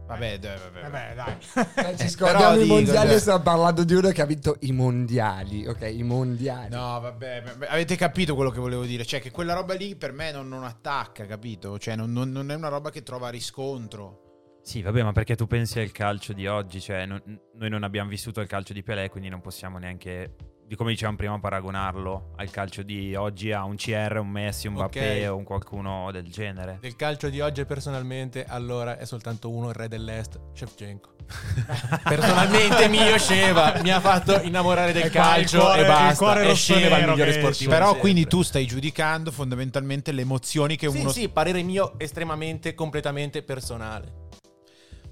Vabbè, 0.07 0.39
dai, 0.39 0.57
vabbè. 0.59 0.81
Vabbè, 0.83 1.15
dai. 1.17 1.33
Eh, 1.35 1.97
ci 1.97 2.15
Però 2.17 2.29
scordiamo 2.29 2.57
i 2.57 2.63
dico, 2.63 2.75
mondiali 2.75 3.07
cioè- 3.09 3.17
e 3.17 3.19
stiamo 3.19 3.41
parlando 3.43 3.83
di 3.83 3.95
uno 3.95 4.09
che 4.11 4.23
ha 4.23 4.27
vinto 4.27 4.57
i 4.61 4.73
mondiali. 4.73 5.67
Ok, 5.67 5.91
i 5.93 6.03
mondiali. 6.05 6.69
No, 6.71 7.01
vabbè, 7.01 7.43
vabbè, 7.43 7.67
avete 7.71 7.97
capito 7.97 8.35
quello 8.37 8.51
che 8.51 8.61
volevo 8.61 8.85
dire. 8.85 9.05
Cioè, 9.05 9.21
che 9.21 9.31
quella 9.33 9.55
roba 9.55 9.75
lì 9.75 9.97
per 9.97 10.13
me 10.13 10.31
non, 10.31 10.47
non 10.49 10.63
attacca, 10.63 11.25
capito? 11.27 11.77
Cioè, 11.79 11.97
non, 11.97 12.13
non- 12.13 12.31
non 12.31 12.51
è 12.51 12.55
una 12.55 12.69
roba 12.69 12.91
che 12.91 13.03
trova 13.03 13.31
riscontro. 13.31 14.21
Sì, 14.63 14.83
vabbè, 14.83 15.03
ma 15.03 15.13
perché 15.13 15.35
tu 15.35 15.47
pensi 15.47 15.81
al 15.81 15.91
calcio 15.93 16.33
di 16.33 16.47
oggi? 16.47 16.81
Cioè, 16.81 17.05
non- 17.07 17.23
noi 17.55 17.69
non 17.71 17.83
abbiamo 17.83 18.09
vissuto 18.11 18.41
il 18.41 18.47
calcio 18.47 18.73
di 18.73 18.83
Pelé, 18.85 19.09
quindi 19.09 19.29
non 19.29 19.41
possiamo 19.41 19.79
neanche, 19.79 20.35
di 20.67 20.75
come 20.75 20.91
dicevamo 20.91 21.17
prima, 21.17 21.39
paragonarlo 21.39 22.33
al 22.37 22.51
calcio 22.51 22.83
di 22.83 23.15
oggi 23.15 23.53
a 23.53 23.63
un 23.65 23.77
CR, 23.77 24.17
un 24.21 24.29
Messi, 24.29 24.67
un 24.67 24.73
Mbappé 24.75 25.29
o 25.29 25.37
un 25.37 25.45
qualcuno 25.45 26.11
del 26.11 26.29
genere. 26.29 26.79
Del 26.81 26.97
calcio 26.97 27.29
di 27.29 27.41
oggi 27.41 27.65
personalmente 27.65 28.45
allora 28.45 28.99
è 28.99 29.05
soltanto 29.05 29.49
uno, 29.51 29.69
il 29.69 29.75
re 29.75 29.87
dell'est, 29.87 30.41
Shevchenko. 30.55 31.15
personalmente 32.05 32.89
mio 32.89 33.19
Sheva 33.19 33.81
mi 33.83 33.91
ha 33.91 34.01
fatto 34.01 34.41
innamorare 34.43 34.93
del 34.93 35.03
E 35.03 35.07
il 35.07 35.13
calcio 35.13 35.59
cuore- 35.61 35.79
e 35.79 35.81
il 35.83 35.87
basta. 35.89 36.17
cuore 36.25 36.51
È 36.51 36.55
Sheva 36.55 36.99
il 36.99 37.09
migliore 37.09 37.33
sportivo. 37.33 37.71
Però 37.71 37.93
di 37.95 37.99
quindi 38.01 38.21
sempre. 38.23 38.39
tu 38.39 38.45
stai 38.45 38.67
giudicando 38.67 39.31
fondamentalmente 39.31 40.13
le 40.13 40.23
emozioni 40.23 40.77
che 40.77 40.89
Sì, 40.91 40.99
uno... 40.99 41.11
sì, 41.11 41.29
parere 41.29 41.63
mio 41.63 41.95
estremamente, 41.99 42.75
completamente 42.75 43.43
personale. 43.43 44.25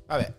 Vabbè. 0.06 0.34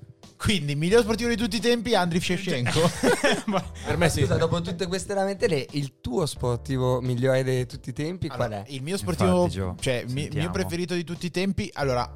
Quindi, 0.45 0.73
il 0.73 0.77
miglior 0.77 1.01
sportivo 1.01 1.29
di 1.29 1.35
tutti 1.35 1.55
i 1.55 1.59
tempi, 1.59 1.95
Andriy 1.95 2.21
Shevchenko. 2.21 2.79
Per 3.85 3.97
me 3.97 4.09
sì. 4.09 4.21
Scusa, 4.21 4.35
dopo 4.37 4.61
tutte 4.61 4.85
queste 4.85 5.15
lamentele, 5.15 5.65
il 5.71 5.99
tuo 6.01 6.27
sportivo 6.27 7.01
migliore 7.01 7.43
di 7.43 7.65
tutti 7.65 7.89
i 7.89 7.93
tempi 7.93 8.27
Allora, 8.27 8.47
qual 8.49 8.63
è? 8.63 8.69
il 8.69 8.83
mio 8.83 8.95
sportivo, 8.97 9.43
Infatti, 9.45 9.49
Gio, 9.53 9.75
cioè, 9.79 10.03
il 10.07 10.29
mio 10.33 10.51
preferito 10.51 10.93
di 10.93 11.03
tutti 11.03 11.25
i 11.25 11.31
tempi. 11.31 11.67
Allora, 11.73 12.11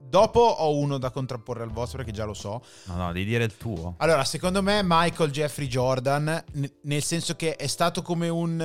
dopo 0.00 0.40
ho 0.40 0.74
uno 0.76 0.96
da 0.98 1.10
contrapporre 1.10 1.62
al 1.62 1.70
vostro, 1.70 1.98
perché 1.98 2.12
già 2.12 2.24
lo 2.24 2.34
so. 2.34 2.62
No, 2.84 2.96
no, 2.96 3.12
devi 3.12 3.26
dire 3.26 3.44
il 3.44 3.54
tuo. 3.56 3.94
Allora, 3.98 4.24
secondo 4.24 4.62
me, 4.62 4.80
Michael 4.82 5.30
Jeffrey 5.30 5.66
Jordan, 5.68 6.42
n- 6.54 6.72
nel 6.82 7.02
senso 7.02 7.36
che 7.36 7.56
è 7.56 7.66
stato 7.66 8.00
come 8.00 8.28
un. 8.28 8.60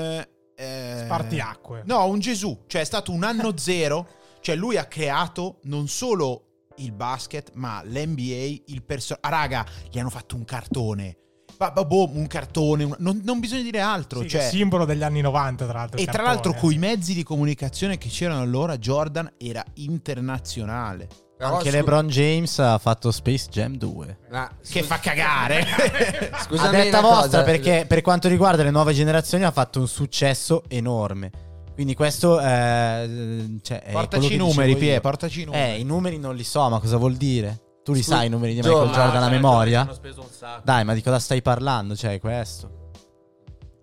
eh, 0.55 1.01
Spartiacque. 1.03 1.83
No, 1.85 2.05
un 2.07 2.19
Gesù. 2.19 2.63
Cioè, 2.67 2.81
è 2.81 2.85
stato 2.85 3.11
un 3.11 3.23
anno 3.23 3.57
zero. 3.57 4.07
Cioè, 4.39 4.55
lui 4.55 4.77
ha 4.77 4.85
creato 4.85 5.57
non 5.63 5.87
solo 5.87 6.44
il 6.77 6.91
basket, 6.91 7.51
ma 7.55 7.81
l'NBA, 7.83 8.61
il 8.67 8.83
personaggio. 8.85 9.25
Ah, 9.27 9.29
raga, 9.29 9.65
gli 9.91 9.99
hanno 9.99 10.09
fatto 10.09 10.35
un 10.35 10.45
cartone. 10.45 11.17
Ma- 11.57 11.71
ma 11.73 11.85
boh, 11.85 12.09
un 12.13 12.27
cartone. 12.27 12.83
un- 12.83 12.95
Non, 12.99 13.21
non 13.23 13.39
bisogna 13.39 13.61
dire 13.61 13.79
altro. 13.79 14.21
Sì, 14.21 14.27
cioè, 14.29 14.41
simbolo 14.49 14.83
degli 14.85 15.03
anni 15.03 15.21
90, 15.21 15.65
tra 15.65 15.79
l'altro. 15.79 15.97
e 15.97 16.01
il 16.01 16.07
tra 16.07 16.23
cartone. 16.23 16.33
l'altro, 16.43 16.59
coi 16.61 16.77
mezzi 16.77 17.13
di 17.13 17.23
comunicazione 17.23 17.97
che 17.97 18.09
c'erano 18.09 18.41
allora, 18.41 18.77
Jordan 18.77 19.31
era 19.37 19.63
internazionale. 19.75 21.07
Però 21.37 21.51
Anche 21.57 21.63
scu- 21.69 21.75
LeBron 21.75 22.07
James 22.07 22.59
ha 22.59 22.77
fatto 22.77 23.11
Space 23.11 23.47
Jam 23.49 23.75
2. 23.75 24.19
Ma, 24.31 24.49
Che 24.67 24.83
fa 24.83 24.99
cagare. 24.99 25.65
A 26.31 26.39
Scusami 26.43 26.71
detta 26.77 27.01
vostra, 27.01 27.21
cosa, 27.39 27.43
perché 27.43 27.85
per 27.87 28.01
quanto 28.01 28.27
riguarda 28.29 28.63
le 28.63 28.71
nuove 28.71 28.93
generazioni 28.93 29.43
ha 29.43 29.51
fatto 29.51 29.79
un 29.81 29.87
successo 29.87 30.63
enorme. 30.69 31.31
Quindi 31.75 31.93
questo 31.93 32.39
eh, 32.39 33.57
cioè, 33.61 33.83
portaci 33.91 34.33
i 34.33 34.37
numeri, 34.37 34.75
Pie, 34.77 35.01
portaci 35.01 35.41
i 35.41 35.43
numeri. 35.43 35.73
Eh, 35.73 35.79
i 35.79 35.83
numeri 35.83 36.17
non 36.17 36.33
li 36.33 36.43
so, 36.43 36.67
ma 36.69 36.79
cosa 36.79 36.95
vuol 36.95 37.15
dire? 37.15 37.61
Tu 37.83 37.93
li 37.93 38.01
Scu- 38.01 38.15
sai 38.15 38.27
i 38.27 38.29
numeri 38.29 38.53
di 38.53 38.61
Michael 38.61 38.91
Jordan 38.91 39.23
a 39.23 39.29
memoria? 39.29 39.81
Un 39.81 40.25
sacco. 40.31 40.61
Dai, 40.63 40.85
ma 40.85 40.93
di 40.93 41.03
cosa 41.03 41.19
stai 41.19 41.41
parlando? 41.41 41.95
Cioè, 41.95 42.17
questo. 42.19 42.84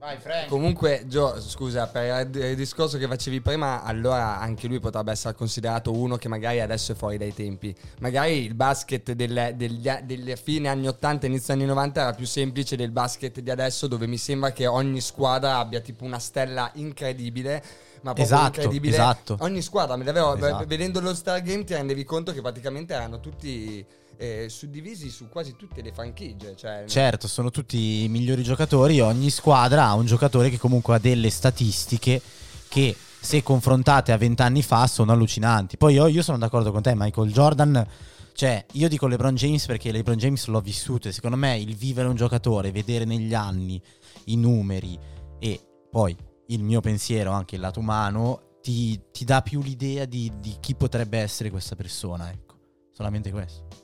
Vai, 0.03 0.19
Frank. 0.19 0.49
Comunque, 0.49 1.05
Gio, 1.07 1.41
scusa, 1.41 1.87
per 1.87 2.29
il 2.35 2.57
discorso 2.57 2.99
che 2.99 3.07
facevi 3.07 3.41
prima, 3.41 3.85
allora 3.85 4.41
anche 4.41 4.67
lui 4.67 4.81
potrebbe 4.81 5.13
essere 5.13 5.33
considerato 5.37 5.93
uno 5.93 6.17
che 6.17 6.27
magari 6.27 6.61
adesso 6.61 6.91
è 6.91 6.95
fuori 6.97 7.19
dai 7.19 7.33
tempi. 7.33 7.73
Magari 8.01 8.45
il 8.45 8.55
basket 8.55 9.13
delle, 9.13 9.55
degli 9.57 9.89
a- 9.89 10.01
delle 10.03 10.35
fine 10.35 10.67
anni 10.69 10.89
80 10.89 11.27
inizio 11.27 11.53
anni 11.55 11.67
90 11.67 12.01
era 12.01 12.13
più 12.15 12.27
semplice 12.27 12.75
del 12.75 12.91
basket 12.91 13.39
di 13.39 13.49
adesso, 13.49 13.87
dove 13.87 14.09
mi 14.09 14.17
sembra 14.19 14.51
che 14.51 14.67
ogni 14.67 15.01
squadra 15.01 15.59
abbia 15.59 15.79
tipo 15.79 16.03
una 16.03 16.19
stella 16.19 16.69
incredibile. 16.75 17.63
Ma 18.03 18.13
proprio 18.13 18.25
Esatto, 18.25 18.59
incredibile. 18.59 18.95
esatto. 18.95 19.37
Ogni 19.39 19.63
squadra, 19.63 19.95
l'avevo- 19.95 20.35
Esatto. 20.35 20.65
vedendo 20.67 20.99
lo 20.99 21.15
Star 21.15 21.41
Game 21.43 21.63
ti 21.63 21.75
rendevi 21.75 22.03
conto 22.03 22.33
che 22.33 22.41
praticamente 22.41 22.93
erano 22.93 23.21
tutti 23.21 23.87
eh, 24.17 24.47
suddivisi 24.49 25.11
su 25.11 25.29
quasi 25.29 25.57
tutte 25.57 25.83
le 25.83 25.93
franchigie. 25.93 26.55
Cioè, 26.57 26.85
Certo, 26.87 27.29
sono 27.29 27.51
tutti 27.51 28.05
i 28.05 28.09
migliori 28.09 28.43
giocatori. 28.43 29.01
Ogni 29.01 29.31
squadra 29.31 29.87
ha 29.87 29.95
un 29.95 30.07
giocatore 30.07 30.51
che 30.51 30.59
comunque 30.59 30.95
ha 30.95 30.99
delle 30.99 31.31
statistiche 31.31 32.21
che, 32.69 32.97
se 33.21 33.43
confrontate 33.43 34.13
a 34.13 34.17
vent'anni 34.17 34.63
fa, 34.63 34.87
sono 34.87 35.13
allucinanti. 35.13 35.77
Poi 35.77 35.95
io, 35.95 36.07
io 36.07 36.23
sono 36.23 36.39
d'accordo 36.39 36.73
con 36.73 36.83
te, 36.83 36.95
Michael 36.95 37.33
Jordan. 37.33 37.87
Cioè, 38.35 38.65
io 38.73 38.89
dico 38.89 39.07
LeBron 39.07 39.35
James 39.35 39.67
perché 39.67 39.93
LeBron 39.93 40.17
James 40.17 40.47
l'ho 40.47 40.61
vissuto 40.61 41.09
e 41.09 41.13
secondo 41.13 41.37
me 41.37 41.59
il 41.59 41.77
vivere 41.77 42.09
un 42.09 42.17
giocatore, 42.17 42.73
vedere 42.73 43.05
negli 43.05 43.35
anni 43.35 43.81
i 44.27 44.37
numeri 44.37 44.99
e 45.39 45.61
poi 45.91 46.17
il 46.47 46.63
mio 46.63 46.81
pensiero, 46.81 47.31
anche 47.33 47.57
il 47.57 47.61
lato 47.61 47.81
umano, 47.81 48.59
ti, 48.63 48.99
ti 49.13 49.25
dà 49.25 49.43
più 49.43 49.61
l'idea 49.61 50.07
di, 50.07 50.33
di 50.39 50.57
chi 50.61 50.75
potrebbe 50.75 51.19
essere 51.19 51.51
questa 51.51 51.77
persona, 51.77 52.31
ecco. 52.31 52.57
Solamente 52.91 53.31
questo. 53.31 53.82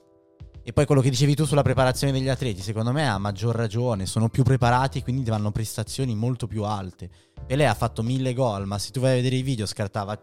E 0.68 0.74
poi 0.74 0.84
quello 0.84 1.00
che 1.00 1.08
dicevi 1.08 1.34
tu 1.34 1.46
sulla 1.46 1.62
preparazione 1.62 2.12
degli 2.12 2.28
atleti, 2.28 2.60
secondo 2.60 2.92
me 2.92 3.08
ha 3.08 3.16
maggior 3.16 3.54
ragione, 3.56 4.04
sono 4.04 4.28
più 4.28 4.42
preparati, 4.42 5.02
quindi 5.02 5.30
vanno 5.30 5.50
prestazioni 5.50 6.14
molto 6.14 6.46
più 6.46 6.62
alte. 6.64 7.08
Pelé 7.46 7.66
ha 7.66 7.72
fatto 7.72 8.02
mille 8.02 8.34
gol, 8.34 8.66
ma 8.66 8.76
se 8.78 8.90
tu 8.90 9.00
vai 9.00 9.12
a 9.12 9.14
vedere 9.14 9.36
i 9.36 9.42
video 9.42 9.64
scartava 9.64 10.14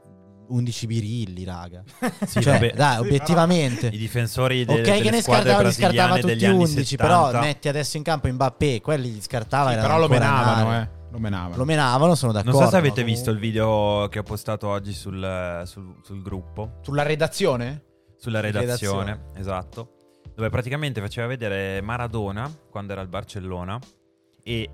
11 0.50 0.86
birilli, 0.86 1.44
raga. 1.46 1.82
Sì, 2.28 2.42
cioè, 2.44 2.54
vabbè, 2.54 2.74
dai, 2.76 3.00
obiettivamente. 3.02 3.88
I 3.88 3.98
difensori 3.98 4.66
de- 4.66 4.74
ok 4.74 4.82
delle 4.84 5.02
che 5.02 5.10
ne 5.10 5.22
squadre 5.24 5.50
scartava, 5.50 5.68
li 5.68 5.74
scartava 5.74 6.16
tutti 6.20 6.26
degli 6.28 6.46
anni 6.46 6.56
11, 6.58 6.86
70. 6.86 7.30
però 7.30 7.40
metti 7.42 7.68
adesso 7.68 7.98
in 7.98 8.04
campo 8.04 8.28
Mbappé, 8.32 8.82
quelli 8.82 9.14
li 9.14 9.22
scartava 9.22 9.72
Sì, 9.72 9.78
però 9.78 9.98
lo 9.98 10.08
menavano, 10.08 10.76
eh. 10.80 10.90
Lo 11.10 11.18
menavano. 11.18 11.56
Lo 11.58 11.66
menavano, 11.66 12.14
sono 12.14 12.32
Non 12.34 12.44
d'accordo. 12.44 12.66
so 12.66 12.72
se 12.72 12.78
avete 12.78 13.02
ma 13.02 13.08
visto 13.08 13.32
il 13.32 13.40
video 13.40 14.08
che 14.12 14.20
ho 14.20 14.24
postato 14.24 14.68
oggi 14.68 14.94
sul, 14.94 15.64
sul- 15.66 15.96
sul 16.04 16.22
gruppo, 16.22 16.78
Sulla 16.84 17.02
redazione? 17.02 17.82
sulla 18.16 18.42
redazione, 18.42 19.06
Redazione. 19.06 19.40
esatto, 19.40 19.90
dove 20.36 20.50
praticamente 20.50 21.00
faceva 21.02 21.28
vedere 21.28 21.82
Maradona 21.82 22.54
quando 22.70 22.92
era 22.92 23.02
al 23.02 23.08
Barcellona 23.08 23.80
e 24.44 24.70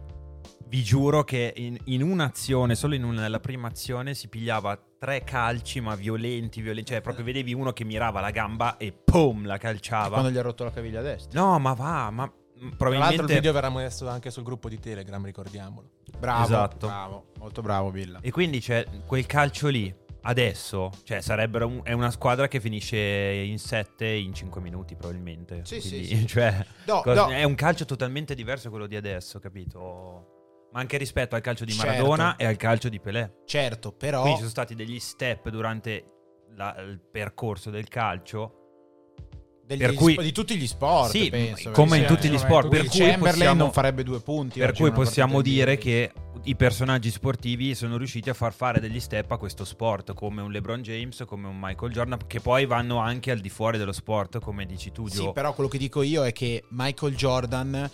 vi 0.67 0.83
giuro 0.83 1.23
che 1.23 1.53
in, 1.55 1.77
in 1.85 2.01
un'azione, 2.01 2.75
solo 2.75 2.95
in 2.95 3.03
una, 3.03 3.21
nella 3.21 3.39
prima 3.39 3.67
azione, 3.67 4.13
si 4.13 4.29
pigliava 4.29 4.79
tre 4.97 5.23
calci 5.23 5.81
ma 5.81 5.95
violenti, 5.95 6.61
violenti, 6.61 6.91
cioè 6.91 7.01
proprio 7.01 7.25
vedevi 7.25 7.53
uno 7.53 7.73
che 7.73 7.83
mirava 7.83 8.21
la 8.21 8.31
gamba 8.31 8.77
e 8.77 8.91
pum, 8.91 9.45
la 9.45 9.57
calciava. 9.57 10.11
Quando 10.11 10.31
gli 10.31 10.37
ha 10.37 10.41
rotto 10.41 10.63
la 10.63 10.71
caviglia 10.71 11.01
destra. 11.01 11.39
No, 11.39 11.59
ma 11.59 11.73
va, 11.73 12.09
ma 12.09 12.23
mm, 12.25 12.29
Tra 12.29 12.63
l'altro 12.63 12.75
probabilmente... 12.77 13.21
il 13.21 13.27
video 13.27 13.51
verrà 13.51 13.69
messo 13.69 14.07
anche 14.07 14.31
sul 14.31 14.43
gruppo 14.43 14.69
di 14.69 14.79
Telegram, 14.79 15.23
ricordiamolo. 15.23 15.89
Bravo. 16.17 16.43
Esatto. 16.43 16.87
Bravo. 16.87 17.25
Molto 17.39 17.61
bravo, 17.61 17.89
Villa. 17.91 18.19
E 18.21 18.31
quindi 18.31 18.59
c'è 18.59 18.85
quel 19.05 19.25
calcio 19.25 19.67
lì. 19.67 19.93
Adesso, 20.23 20.91
cioè, 21.03 21.19
sarebbero 21.21 21.67
un- 21.67 21.81
è 21.83 21.93
una 21.93 22.11
squadra 22.11 22.47
che 22.47 22.59
finisce 22.59 22.97
in 22.97 23.57
7 23.57 24.05
in 24.07 24.33
5 24.33 24.61
minuti, 24.61 24.95
probabilmente. 24.95 25.61
Sì, 25.65 25.79
Quindi, 25.79 26.05
sì, 26.05 26.15
sì. 26.17 26.27
Cioè, 26.27 26.65
No, 26.85 27.01
cos- 27.01 27.15
no. 27.15 27.29
è 27.29 27.43
un 27.43 27.55
calcio 27.55 27.85
totalmente 27.85 28.35
diverso 28.35 28.69
quello 28.69 28.85
di 28.87 28.95
adesso, 28.95 29.39
capito? 29.39 30.67
Ma 30.73 30.79
anche 30.79 30.97
rispetto 30.97 31.35
al 31.35 31.41
calcio 31.41 31.65
di 31.65 31.71
Certo. 31.73 31.87
Maradona 31.91 32.35
e 32.35 32.45
al 32.45 32.55
calcio 32.55 32.87
di 32.87 32.99
Pelé. 32.99 33.41
Certo, 33.45 33.91
però... 33.91 34.19
Quindi 34.21 34.37
ci 34.37 34.43
sono 34.47 34.51
stati 34.51 34.75
degli 34.75 34.99
step 34.99 35.49
durante 35.49 36.05
la- 36.55 36.75
il 36.79 36.99
percorso 36.99 37.69
del 37.71 37.87
calcio. 37.87 38.60
Per 39.77 39.93
cui- 39.93 40.13
sp- 40.13 40.21
di 40.21 40.31
tutti 40.31 40.55
gli 40.57 40.67
sport, 40.67 41.09
sì, 41.11 41.29
penso. 41.29 41.71
come 41.71 41.97
in 41.97 42.03
perché- 42.03 42.15
tutti 42.21 42.33
gli 42.33 42.37
sport. 42.37 42.67
Per 42.67 42.79
cui 42.87 42.99
Chamberlain 42.99 43.31
possiamo, 43.33 43.63
non 43.63 43.71
farebbe 43.71 44.03
due 44.03 44.19
punti. 44.21 44.59
per 44.59 44.73
cui 44.73 44.91
possiamo 44.91 45.41
dire 45.41 45.77
che 45.77 46.11
i 46.45 46.55
personaggi 46.55 47.11
sportivi 47.11 47.75
sono 47.75 47.97
riusciti 47.97 48.29
a 48.29 48.33
far 48.33 48.51
fare 48.53 48.79
degli 48.79 48.99
step 48.99 49.31
a 49.31 49.37
questo 49.37 49.63
sport, 49.63 50.13
come 50.13 50.41
un 50.41 50.51
LeBron 50.51 50.81
James, 50.81 51.23
come 51.27 51.47
un 51.47 51.57
Michael 51.59 51.91
Jordan, 51.91 52.19
che 52.25 52.39
poi 52.39 52.65
vanno 52.65 52.97
anche 52.97 53.29
al 53.31 53.39
di 53.39 53.49
fuori 53.49 53.77
dello 53.77 53.91
sport, 53.91 54.39
come 54.39 54.65
dici 54.65 54.91
tu, 54.91 55.07
Gio. 55.07 55.21
Sì, 55.21 55.31
però 55.33 55.53
quello 55.53 55.69
che 55.69 55.77
dico 55.77 56.01
io 56.01 56.23
è 56.25 56.31
che 56.31 56.63
Michael 56.69 57.15
Jordan 57.15 57.89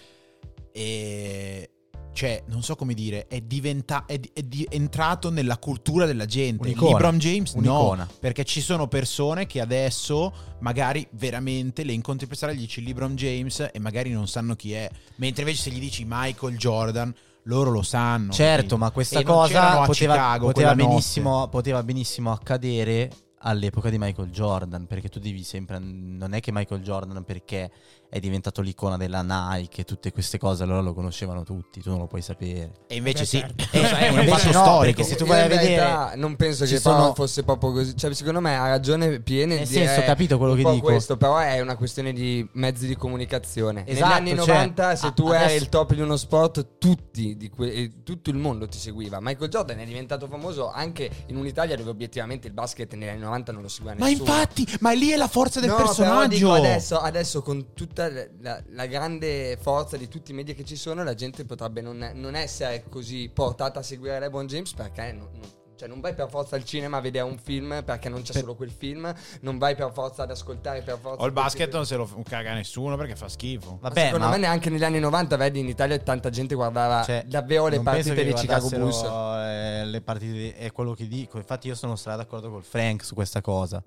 è... 0.71 1.69
Cioè, 2.13 2.43
non 2.47 2.63
so 2.63 2.75
come 2.75 2.93
dire, 2.95 3.27
è, 3.27 3.41
diventa- 3.41 4.05
è, 4.07 4.19
è 4.33 4.41
di- 4.41 4.65
entrato 4.71 5.29
nella 5.29 5.57
cultura 5.57 6.05
della 6.05 6.25
gente. 6.25 6.63
Un'icona. 6.63 6.91
LeBron 6.93 7.17
James 7.19 7.53
Un'icona. 7.53 8.03
no, 8.03 8.09
perché 8.19 8.43
ci 8.43 8.59
sono 8.59 8.87
persone 8.87 9.45
che 9.45 9.61
adesso 9.61 10.33
magari 10.59 11.07
veramente 11.11 11.83
le 11.83 11.93
incontri 11.93 12.25
per 12.25 12.35
strada 12.35 12.53
e 12.55 12.57
gli 12.57 12.61
dici 12.61 12.83
LeBron 12.83 13.15
James 13.15 13.69
e 13.71 13.79
magari 13.79 14.09
non 14.11 14.27
sanno 14.27 14.55
chi 14.55 14.73
è. 14.73 14.89
Mentre 15.17 15.43
invece 15.43 15.61
se 15.63 15.69
gli 15.69 15.79
dici 15.79 16.05
Michael 16.07 16.57
Jordan, 16.57 17.13
loro 17.43 17.69
lo 17.69 17.83
sanno. 17.83 18.31
Certo, 18.31 18.55
capito? 18.55 18.77
ma 18.77 18.91
questa 18.91 19.19
E 19.19 19.23
cosa 19.23 19.85
poteva, 19.85 20.13
Chicago 20.15 20.45
poteva 20.47 20.75
benissimo, 20.75 21.47
poteva 21.49 21.83
benissimo 21.83 22.31
accadere 22.31 23.11
all'epoca 23.39 23.89
di 23.89 23.97
Michael 23.97 24.29
Jordan, 24.29 24.87
perché 24.87 25.09
tu 25.09 25.19
devi 25.19 25.43
sempre... 25.43 25.77
Non 25.79 26.33
è 26.33 26.39
che 26.39 26.51
Michael 26.51 26.81
Jordan 26.81 27.23
perché 27.23 27.69
è 28.09 28.19
diventato 28.19 28.61
l'icona 28.61 28.95
della 28.95 29.21
Nike 29.21 29.81
e 29.81 29.83
tutte 29.83 30.11
queste 30.13 30.37
cose, 30.37 30.63
allora 30.63 30.79
lo 30.79 30.93
conoscevano 30.93 31.43
tutti, 31.43 31.81
tu 31.81 31.89
non 31.89 31.99
lo 31.99 32.07
puoi 32.07 32.21
sapere. 32.21 32.71
E 32.87 32.95
invece 32.95 33.19
Beh, 33.19 33.25
sì, 33.25 33.39
certo. 33.39 33.63
Eh, 33.71 33.81
è 33.97 34.09
un 34.09 34.25
fatto 34.27 34.45
no, 34.51 34.63
storico. 34.63 35.03
se 35.03 35.15
tu 35.15 35.25
vai 35.25 35.41
a 35.41 35.47
realtà 35.47 35.65
vedere... 36.05 36.15
non 36.15 36.35
penso 36.37 36.65
che 36.65 36.79
sono- 36.79 37.13
fosse 37.13 37.43
proprio 37.43 37.71
così. 37.73 37.95
Cioè, 37.97 38.13
secondo 38.13 38.39
me 38.41 38.55
ha 38.55 38.67
ragione 38.69 39.19
piena 39.19 39.55
Nel 39.55 39.67
di 39.67 39.73
senso, 39.73 39.99
ho 39.99 40.03
capito 40.03 40.37
quello 40.37 40.53
che 40.53 40.63
dico. 40.63 40.79
questo, 40.85 41.17
però 41.17 41.37
è 41.37 41.59
una 41.59 41.75
questione 41.75 42.13
di 42.13 42.47
mezzi 42.53 42.87
di 42.87 42.95
comunicazione. 42.95 43.85
Esatto, 43.85 44.07
Negli 44.07 44.29
anni 44.29 44.29
cioè, 44.43 44.55
90, 44.55 44.95
se 44.95 45.07
a- 45.07 45.11
tu 45.11 45.27
eri 45.29 45.43
adesso- 45.43 45.63
il 45.63 45.69
top 45.69 45.93
di 45.93 46.01
uno 46.01 46.15
sport, 46.17 46.67
tutti 46.77 47.35
di 47.35 47.49
que- 47.49 47.71
eh, 47.73 47.91
tutto 48.03 48.29
il 48.29 48.37
mondo 48.37 48.67
ti 48.67 48.77
seguiva. 48.77 49.19
Michael 49.21 49.49
Jordan 49.49 49.79
è 49.79 49.85
diventato 49.85 50.27
famoso 50.27 50.71
anche 50.71 51.09
in 51.27 51.35
un'Italia 51.35 51.75
dove 51.75 51.89
obiettivamente 51.89 52.47
il 52.47 52.53
basket 52.53 52.93
negli 52.93 53.09
anni 53.09 53.19
90 53.27 53.51
non 53.51 53.61
lo 53.61 53.67
seguiva 53.67 53.95
Ma 53.97 54.07
nessuno. 54.07 54.29
infatti, 54.29 54.77
ma 54.81 54.91
lì 54.91 55.09
è 55.09 55.15
la 55.15 55.27
forza 55.27 55.59
del 55.59 55.69
No, 55.69 55.75
però 55.75 55.87
personaggio. 55.87 56.27
dico 56.27 56.51
adesso, 56.53 56.97
adesso 56.99 57.41
con 57.41 57.73
tutta 57.73 58.09
la, 58.09 58.25
la- 58.41 58.63
la 58.69 58.85
grande 58.87 59.57
forza 59.61 59.97
di 59.97 60.07
tutti 60.07 60.31
i 60.31 60.33
media 60.33 60.53
che 60.53 60.63
ci 60.65 60.75
sono, 60.75 61.03
la 61.03 61.13
gente 61.13 61.45
potrebbe 61.45 61.81
non, 61.81 62.11
non 62.15 62.35
essere 62.35 62.83
così 62.89 63.29
portata 63.33 63.79
a 63.79 63.83
seguire 63.83 64.19
LeBron 64.19 64.47
James 64.47 64.73
perché 64.73 65.11
non, 65.11 65.27
non- 65.33 65.49
cioè 65.77 65.87
non 65.87 65.99
vai 65.99 66.13
per 66.13 66.27
forza 66.29 66.55
al 66.55 66.65
cinema 66.65 66.97
a 66.97 67.01
vedere 67.01 67.23
un 67.23 67.37
film 67.37 67.83
perché 67.85 68.09
non 68.09 68.23
c'è 68.23 68.33
solo 68.33 68.55
quel 68.55 68.71
film, 68.71 69.13
non 69.41 69.57
vai 69.57 69.75
per 69.75 69.91
forza 69.93 70.23
ad 70.23 70.31
ascoltare 70.31 70.81
per 70.81 70.97
forza. 70.99 71.21
O 71.21 71.25
il 71.25 71.31
basket 71.31 71.71
non 71.73 71.85
se 71.85 71.95
lo 71.95 72.09
caga 72.27 72.53
nessuno 72.53 72.97
perché 72.97 73.15
fa 73.15 73.29
schifo. 73.29 73.73
Ma 73.81 73.89
Vabbè, 73.89 74.05
secondo 74.05 74.25
ma- 74.25 74.31
me 74.31 74.37
neanche 74.37 74.69
negli 74.69 74.83
anni 74.83 74.99
90, 74.99 75.37
vedi, 75.37 75.59
in 75.59 75.67
Italia 75.67 75.97
tanta 75.99 76.29
gente 76.29 76.55
guardava 76.55 77.03
Cioè, 77.03 77.23
davvero 77.25 77.67
le 77.67 77.79
partite 77.79 78.13
dei 78.13 78.33
Chicago 78.33 78.69
Bulls. 78.69 79.03
eh, 79.03 79.85
le 79.85 80.01
partite 80.01 80.57
è 80.57 80.71
quello 80.71 80.93
che 80.93 81.07
dico. 81.07 81.37
Infatti, 81.37 81.67
io 81.67 81.75
sono 81.75 81.95
stra 81.95 82.15
d'accordo 82.15 82.49
col 82.49 82.63
Frank 82.63 83.03
su 83.05 83.13
questa 83.13 83.41
cosa. 83.41 83.81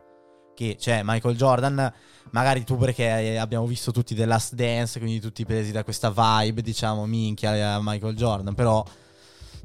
Che 0.55 0.77
cioè, 0.79 1.01
Michael 1.03 1.37
Jordan, 1.37 1.93
magari 2.31 2.65
tu 2.65 2.77
perché 2.77 3.05
eh, 3.05 3.37
abbiamo 3.37 3.67
visto 3.67 3.93
tutti 3.93 4.15
The 4.15 4.27
Last 4.27 4.55
Dance, 4.55 4.99
quindi 4.99 5.19
tutti 5.21 5.45
presi 5.45 5.73
da 5.73 5.83
questa 5.85 6.11
vibe, 6.11 6.61
diciamo, 6.63 7.07
minchia 7.07 7.75
a 7.75 7.81
Michael 7.83 8.15
Jordan. 8.15 8.55
Però, 8.55 8.85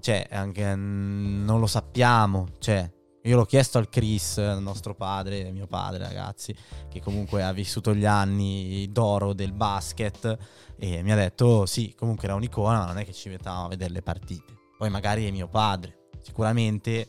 cioè, 0.06 0.28
anche 0.30 0.76
mm, 0.76 1.46
non 1.46 1.60
lo 1.60 1.66
sappiamo. 1.66 2.50
Cioè, 2.60 2.88
io 3.24 3.36
l'ho 3.36 3.46
chiesto 3.46 3.80
al 3.80 3.90
Chris, 3.90 4.38
nostro 4.38 4.94
padre, 4.94 5.52
mio 5.52 5.66
padre, 5.66 6.04
ragazzi, 6.04 6.56
che 6.88 7.02
comunque 7.02 7.42
ha 7.42 7.52
vissuto 7.52 7.96
gli 7.96 8.06
anni 8.06 8.88
d'oro 8.92 9.34
del 9.34 9.52
basket. 9.52 10.38
E 10.78 11.02
mi 11.02 11.12
ha 11.12 11.16
detto: 11.16 11.66
sì, 11.66 11.96
comunque 11.98 12.28
era 12.28 12.36
un'icona, 12.36 12.82
ma 12.82 12.86
non 12.86 13.00
è 13.00 13.04
che 13.04 13.14
ci 13.14 13.30
mettavamo 13.30 13.66
a 13.66 13.70
vedere 13.70 13.94
le 13.94 14.04
partite. 14.04 14.54
Poi 14.78 14.92
magari 14.92 15.26
è 15.26 15.32
mio 15.32 15.48
padre. 15.48 16.10
Sicuramente, 16.22 17.08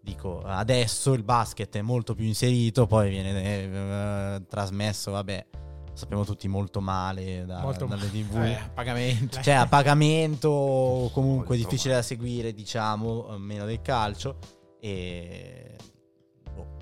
dico, 0.00 0.40
adesso 0.40 1.12
il 1.12 1.24
basket 1.24 1.76
è 1.76 1.82
molto 1.82 2.14
più 2.14 2.24
inserito, 2.24 2.86
poi 2.86 3.10
viene 3.10 3.42
eh, 3.42 4.42
trasmesso, 4.48 5.10
vabbè, 5.10 5.46
sappiamo 5.98 6.24
tutti 6.24 6.48
molto 6.48 6.80
male 6.80 7.44
da- 7.44 7.60
Molto 7.60 7.84
dalle 7.86 8.08
tv. 8.10 8.36
Eh, 8.36 8.54
a 8.54 8.70
pagamento. 8.72 9.42
Cioè, 9.42 9.54
a 9.54 9.66
pagamento, 9.66 10.48
comunque 11.12 11.56
Molto 11.56 11.70
difficile 11.70 11.94
da 11.94 12.02
seguire, 12.02 12.54
diciamo, 12.54 13.34
eh, 13.34 13.38
meno 13.38 13.66
del 13.66 13.82
calcio. 13.82 14.38
E. 14.80 15.76
boh, 16.54 16.76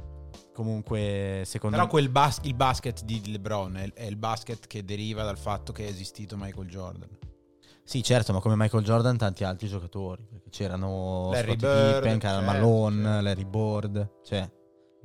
Comunque, 0.52 1.42
secondo 1.46 1.76
Però 1.76 1.86
me. 1.88 1.92
quel 1.92 2.08
bas- 2.10 2.40
il 2.42 2.54
basket 2.54 3.02
di 3.04 3.30
LeBron 3.32 3.76
è, 3.76 3.92
è 3.94 4.04
il 4.04 4.16
basket 4.16 4.66
che 4.66 4.84
deriva 4.84 5.22
dal 5.24 5.38
fatto 5.38 5.72
che 5.72 5.86
è 5.86 5.88
esistito 5.88 6.36
Michael 6.36 6.68
Jordan. 6.68 7.08
Sì, 7.82 8.02
certo, 8.02 8.32
ma 8.32 8.40
come 8.40 8.56
Michael 8.56 8.82
Jordan, 8.82 9.16
tanti 9.16 9.44
altri 9.44 9.68
giocatori. 9.68 10.26
Perché 10.28 10.50
c'erano 10.50 11.30
Larry 11.30 11.52
Scottie 11.52 11.68
Bird, 11.68 11.94
Pippen, 12.02 12.18
Karl 12.18 12.44
certo, 12.44 12.52
Malone, 12.52 13.02
certo. 13.04 13.20
Larry 13.22 13.44
Bird. 13.44 14.10
Cioè, 14.24 14.50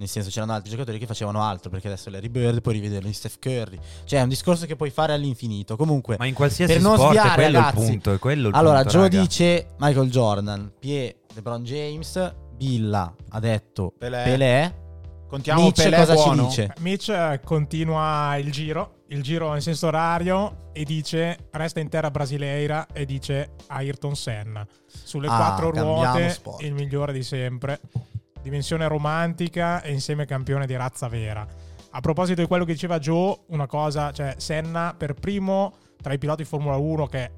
Nel 0.01 0.09
senso 0.09 0.31
c'erano 0.31 0.53
altri 0.53 0.71
giocatori 0.71 0.97
che 0.97 1.05
facevano 1.05 1.43
altro, 1.43 1.69
perché 1.69 1.85
adesso 1.85 2.09
Larry 2.09 2.29
Bird 2.29 2.59
puoi 2.61 2.73
rivederlo 2.73 3.07
in 3.07 3.13
Steph 3.13 3.37
Curry. 3.37 3.77
Cioè 4.03 4.17
è 4.19 4.23
un 4.23 4.29
discorso 4.29 4.65
che 4.65 4.75
puoi 4.75 4.89
fare 4.89 5.13
all'infinito. 5.13 5.75
Comunque, 5.75 6.15
Ma 6.17 6.25
in 6.25 6.33
qualsiasi 6.33 6.73
per 6.73 6.81
non 6.81 6.95
sport 6.95 7.15
è 7.15 7.19
sviare, 7.19 7.35
quello 7.43 7.57
ragazzi. 7.59 7.79
il 7.83 7.85
punto. 7.85 8.13
È 8.13 8.17
quello 8.17 8.47
il 8.47 8.55
allora 8.55 8.77
punto, 8.81 8.91
Joe 8.93 9.01
raga. 9.03 9.21
dice 9.21 9.67
Michael 9.77 10.09
Jordan, 10.09 10.73
Pie 10.79 11.15
LeBron 11.35 11.63
James, 11.63 12.33
Billa 12.55 13.13
ha 13.29 13.39
detto 13.39 13.93
Pelé. 13.95 14.23
Pelé. 14.23 14.75
Contiamo 15.27 15.61
Mitch 15.61 15.83
Pelé 15.83 15.97
cosa 15.97 16.13
buono. 16.15 16.41
ci 16.41 16.47
dice? 16.47 16.73
Mitch 16.79 17.09
eh, 17.09 17.39
continua 17.43 18.35
il 18.37 18.51
giro, 18.51 19.03
il 19.09 19.21
giro 19.21 19.53
in 19.53 19.61
senso 19.61 19.85
orario 19.85 20.69
e 20.73 20.83
dice 20.83 21.47
resta 21.51 21.79
in 21.79 21.89
terra 21.89 22.09
brasileira 22.09 22.87
e 22.91 23.05
dice 23.05 23.51
Ayrton 23.67 24.15
Senna. 24.15 24.65
Sulle 24.87 25.27
Ah, 25.27 25.35
quattro 25.37 25.69
ruote 25.69 26.29
sport. 26.31 26.63
il 26.63 26.73
migliore 26.73 27.13
di 27.13 27.21
sempre. 27.23 27.79
Dimensione 28.41 28.87
romantica 28.87 29.81
e 29.81 29.91
insieme 29.91 30.25
campione 30.25 30.65
di 30.65 30.75
razza 30.75 31.07
vera. 31.07 31.45
A 31.91 31.99
proposito 31.99 32.41
di 32.41 32.47
quello 32.47 32.65
che 32.65 32.73
diceva 32.73 32.99
Joe, 32.99 33.41
una 33.47 33.67
cosa, 33.67 34.11
cioè 34.11 34.35
Senna 34.37 34.95
per 34.97 35.13
primo 35.13 35.73
tra 36.01 36.13
i 36.13 36.17
piloti 36.17 36.43
Formula 36.43 36.77
1 36.77 37.05
che 37.07 37.31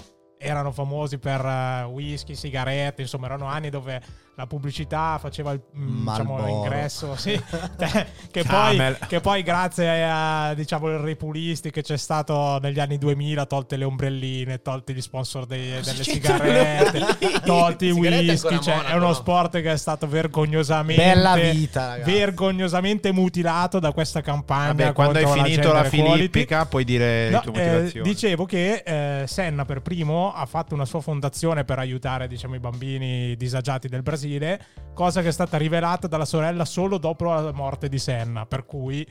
erano 0.43 0.71
famosi 0.71 1.17
per 1.17 1.43
eh, 1.45 1.83
whisky, 1.83 2.35
sigarette, 2.35 3.01
insomma 3.01 3.25
erano 3.25 3.45
anni 3.45 3.69
dove 3.69 4.01
la 4.35 4.47
pubblicità 4.47 5.19
faceva 5.19 5.51
il, 5.51 5.61
mm, 5.77 6.07
diciamo, 6.07 6.43
l'ingresso, 6.43 7.15
sì, 7.15 7.39
che, 8.31 8.43
poi, 8.43 8.95
che 9.07 9.19
poi 9.19 9.43
grazie 9.43 10.03
a 10.09 10.53
diciamo 10.55 10.89
il 10.89 10.97
ripulisti 10.97 11.69
che 11.69 11.83
c'è 11.83 11.97
stato 11.97 12.57
negli 12.59 12.79
anni 12.79 12.97
2000 12.97 13.45
tolte 13.45 13.75
le 13.77 13.83
ombrelline, 13.85 14.61
tolti 14.63 14.93
gli 14.93 15.01
sponsor 15.01 15.45
dei- 15.45 15.77
Cosa 15.77 15.91
delle 15.91 16.03
sigarette, 16.03 17.05
tolti 17.45 17.85
i 17.85 17.91
whisky, 17.91 18.59
cioè, 18.59 18.75
Monaco, 18.75 18.91
è 18.91 18.95
uno 18.95 19.07
no? 19.07 19.13
sport 19.13 19.61
che 19.61 19.71
è 19.71 19.77
stato 19.77 20.07
vergognosamente 20.07 21.03
Bella 21.03 21.35
vita, 21.35 21.97
vergognosamente 22.03 23.11
mutilato 23.11 23.77
da 23.77 23.91
questa 23.91 24.21
campagna 24.21 24.73
Vabbè, 24.73 24.93
quando 24.93 25.19
hai 25.19 25.25
la 25.25 25.31
finito 25.31 25.71
la 25.71 25.85
equality. 25.85 26.13
filippica 26.15 26.65
puoi 26.65 26.83
dire 26.83 27.29
No, 27.29 27.41
le 27.45 27.51
tue 27.51 27.91
eh, 27.93 28.01
dicevo 28.01 28.45
che 28.45 28.81
eh, 28.83 29.27
Senna 29.27 29.63
per 29.63 29.81
primo 29.81 30.32
ha 30.33 30.45
fatto 30.45 30.73
una 30.73 30.85
sua 30.85 31.01
fondazione 31.01 31.63
per 31.63 31.79
aiutare 31.79 32.27
diciamo, 32.27 32.55
i 32.55 32.59
bambini 32.59 33.35
disagiati 33.35 33.87
del 33.87 34.01
Brasile, 34.01 34.65
cosa 34.93 35.21
che 35.21 35.29
è 35.29 35.31
stata 35.31 35.57
rivelata 35.57 36.07
dalla 36.07 36.25
sorella 36.25 36.65
solo 36.65 36.97
dopo 36.97 37.25
la 37.25 37.51
morte 37.51 37.87
di 37.89 37.99
Senna, 37.99 38.45
per 38.45 38.65
cui 38.65 39.07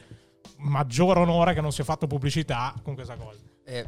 maggior 0.58 1.18
onore 1.18 1.54
che 1.54 1.60
non 1.60 1.72
si 1.72 1.80
è 1.80 1.84
fatto 1.84 2.06
pubblicità 2.06 2.74
con 2.82 2.94
questa 2.94 3.16
cosa. 3.16 3.38
Eh, 3.64 3.86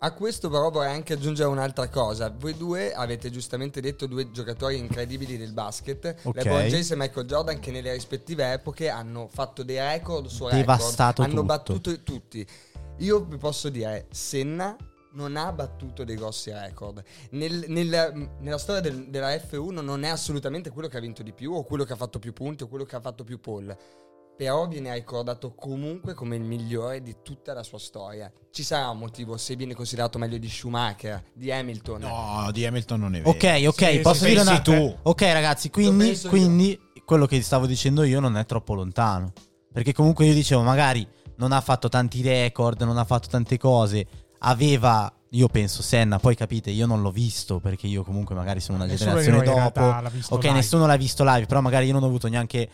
a 0.00 0.12
questo 0.12 0.48
però 0.48 0.70
vorrei 0.70 0.94
anche 0.94 1.14
aggiungere 1.14 1.48
un'altra 1.48 1.88
cosa. 1.88 2.32
Voi 2.36 2.56
due 2.56 2.92
avete 2.92 3.30
giustamente 3.30 3.80
detto 3.80 4.06
due 4.06 4.30
giocatori 4.30 4.78
incredibili 4.78 5.36
del 5.36 5.52
basket, 5.52 6.20
Ok. 6.22 6.36
LeBron 6.36 6.66
James 6.66 6.90
e 6.90 6.96
Michael 6.96 7.26
Jordan, 7.26 7.58
che 7.58 7.72
nelle 7.72 7.92
rispettive 7.92 8.52
epoche 8.52 8.88
hanno 8.88 9.28
fatto 9.28 9.64
dei 9.64 9.78
record 9.78 10.26
su 10.26 10.44
record, 10.44 10.60
Devastato 10.60 11.22
hanno 11.22 11.32
tutto. 11.32 11.44
battuto 11.44 12.02
tutti. 12.02 12.46
Io 12.98 13.24
vi 13.24 13.36
posso 13.38 13.68
dire, 13.70 14.06
Senna 14.10 14.76
non 15.12 15.36
ha 15.36 15.50
battuto 15.52 16.04
dei 16.04 16.16
grossi 16.16 16.50
record. 16.50 17.02
Nel- 17.30 17.64
nel- 17.68 18.30
nella 18.40 18.58
storia 18.58 18.80
del- 18.80 19.08
della 19.08 19.30
F1 19.34 19.80
non 19.82 20.02
è 20.04 20.08
assolutamente 20.08 20.70
quello 20.70 20.88
che 20.88 20.96
ha 20.96 21.00
vinto 21.00 21.22
di 21.22 21.32
più, 21.32 21.52
o 21.52 21.64
quello 21.64 21.84
che 21.84 21.92
ha 21.92 21.96
fatto 21.96 22.18
più 22.18 22.32
punti, 22.32 22.62
o 22.62 22.68
quello 22.68 22.84
che 22.84 22.96
ha 22.96 23.00
fatto 23.00 23.24
più 23.24 23.40
pole. 23.40 23.76
Però 24.36 24.68
viene 24.68 24.94
ricordato 24.94 25.52
comunque 25.54 26.14
come 26.14 26.36
il 26.36 26.42
migliore 26.44 27.02
di 27.02 27.16
tutta 27.24 27.54
la 27.54 27.64
sua 27.64 27.78
storia. 27.80 28.30
Ci 28.52 28.62
sarà 28.62 28.88
un 28.90 28.98
motivo 28.98 29.36
se 29.36 29.56
viene 29.56 29.74
considerato 29.74 30.16
meglio 30.18 30.38
di 30.38 30.48
Schumacher, 30.48 31.24
di 31.34 31.50
Hamilton. 31.50 32.00
No, 32.02 32.48
di 32.52 32.64
Hamilton 32.64 33.00
non 33.00 33.14
è 33.16 33.18
vero. 33.20 33.30
Ok, 33.30 33.64
ok, 33.66 33.90
Sì, 33.90 33.98
posso 33.98 34.24
dire 34.26 34.40
una 34.42 34.60
tu. 34.60 34.96
Ok, 35.02 35.22
ragazzi, 35.22 35.70
quindi, 35.70 36.16
quindi 36.28 36.78
quello 37.04 37.26
che 37.26 37.42
stavo 37.42 37.66
dicendo 37.66 38.04
io 38.04 38.20
non 38.20 38.36
è 38.36 38.46
troppo 38.46 38.74
lontano. 38.74 39.32
Perché 39.72 39.92
comunque 39.92 40.26
io 40.26 40.34
dicevo, 40.34 40.62
magari 40.62 41.06
non 41.38 41.50
ha 41.50 41.60
fatto 41.60 41.88
tanti 41.88 42.22
record, 42.22 42.80
non 42.82 42.96
ha 42.96 43.04
fatto 43.04 43.26
tante 43.28 43.58
cose, 43.58 44.06
aveva 44.40 45.12
io 45.32 45.48
penso 45.48 45.82
Senna, 45.82 46.18
poi 46.18 46.34
capite, 46.34 46.70
io 46.70 46.86
non 46.86 47.02
l'ho 47.02 47.10
visto 47.10 47.60
perché 47.60 47.86
io 47.86 48.02
comunque 48.02 48.34
magari 48.34 48.60
sono 48.60 48.78
una 48.78 48.86
Nessuno 48.86 49.20
generazione 49.20 49.44
dopo. 49.44 50.34
ok, 50.34 50.42
live. 50.42 50.54
nessuno 50.54 50.86
l'ha 50.86 50.96
visto 50.96 51.22
live, 51.24 51.44
però 51.46 51.60
magari 51.60 51.86
io 51.86 51.92
non 51.92 52.02
ho 52.02 52.06
avuto 52.06 52.28
neanche 52.28 52.68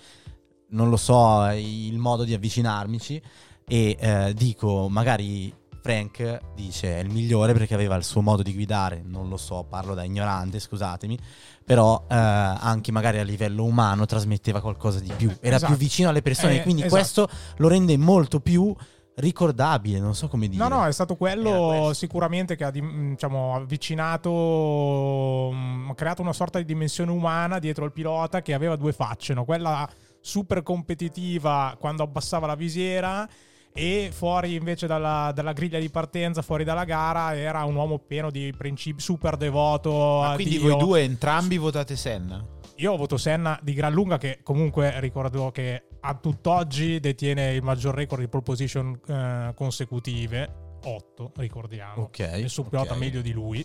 non 0.68 0.88
lo 0.88 0.96
so, 0.96 1.44
il 1.50 1.98
modo 1.98 2.24
di 2.24 2.32
avvicinarmici 2.34 3.20
e 3.66 3.96
eh, 3.98 4.34
dico, 4.34 4.88
magari 4.88 5.52
Frank 5.82 6.40
dice 6.54 6.96
è 6.96 7.00
il 7.00 7.10
migliore 7.10 7.52
perché 7.52 7.74
aveva 7.74 7.94
il 7.96 8.04
suo 8.04 8.22
modo 8.22 8.42
di 8.42 8.52
guidare, 8.54 9.02
non 9.04 9.28
lo 9.28 9.36
so, 9.36 9.66
parlo 9.68 9.94
da 9.94 10.02
ignorante, 10.04 10.58
scusatemi, 10.58 11.18
però 11.64 12.06
eh, 12.08 12.14
anche 12.14 12.90
magari 12.92 13.18
a 13.18 13.24
livello 13.24 13.64
umano 13.64 14.06
trasmetteva 14.06 14.60
qualcosa 14.60 14.98
di 15.00 15.12
più, 15.16 15.28
era 15.40 15.56
Esatto. 15.56 15.72
più 15.72 15.80
vicino 15.80 16.08
alle 16.08 16.22
persone, 16.22 16.56
Eh, 16.58 16.62
quindi 16.62 16.82
esatto. 16.82 16.96
questo 17.00 17.28
lo 17.58 17.68
rende 17.68 17.96
molto 17.96 18.40
più 18.40 18.74
ricordabile, 19.16 19.98
non 20.00 20.14
so 20.14 20.28
come 20.28 20.48
dire. 20.48 20.62
No, 20.62 20.68
no, 20.68 20.86
è 20.86 20.92
stato 20.92 21.16
quello 21.16 21.68
questo. 21.68 21.92
sicuramente 21.94 22.56
che 22.56 22.64
ha 22.64 22.70
dim- 22.70 23.10
diciamo, 23.10 23.54
avvicinato, 23.54 25.50
mm, 25.52 25.90
ha 25.90 25.94
creato 25.94 26.22
una 26.22 26.32
sorta 26.32 26.58
di 26.58 26.64
dimensione 26.64 27.10
umana 27.10 27.58
dietro 27.58 27.84
il 27.84 27.92
pilota 27.92 28.42
che 28.42 28.54
aveva 28.54 28.76
due 28.76 28.92
facce, 28.92 29.34
no? 29.34 29.44
quella 29.44 29.88
super 30.20 30.62
competitiva 30.62 31.76
quando 31.78 32.02
abbassava 32.02 32.46
la 32.46 32.54
visiera 32.54 33.28
e 33.76 34.10
fuori 34.12 34.54
invece 34.54 34.86
dalla, 34.86 35.32
dalla 35.34 35.52
griglia 35.52 35.80
di 35.80 35.90
partenza, 35.90 36.42
fuori 36.42 36.62
dalla 36.62 36.84
gara, 36.84 37.36
era 37.36 37.64
un 37.64 37.74
uomo 37.74 37.98
pieno 37.98 38.30
di 38.30 38.54
principi, 38.56 39.00
super 39.00 39.36
devoto. 39.36 40.20
Ma 40.20 40.34
quindi 40.36 40.58
Dio. 40.58 40.70
voi 40.70 40.78
due 40.78 41.00
entrambi 41.02 41.58
votate 41.58 41.96
Senna? 41.96 42.42
Io 42.76 42.92
ho 42.92 42.96
voto 42.96 43.16
Senna 43.16 43.58
di 43.62 43.74
gran 43.74 43.92
lunga 43.92 44.16
che 44.16 44.40
comunque 44.42 44.98
ricordo 45.00 45.50
che 45.50 45.82
a 46.06 46.14
tutt'oggi 46.14 47.00
detiene 47.00 47.54
il 47.54 47.62
maggior 47.62 47.94
record 47.94 48.20
di 48.20 48.28
pole 48.28 48.42
position 48.42 48.98
eh, 49.06 49.52
consecutive, 49.54 50.78
8 50.84 51.32
ricordiamo. 51.36 52.02
Ok, 52.02 52.18
Nessun 52.18 52.68
pilota 52.68 52.92
ok. 52.92 52.98
meglio 52.98 53.22
di 53.22 53.32
lui. 53.32 53.64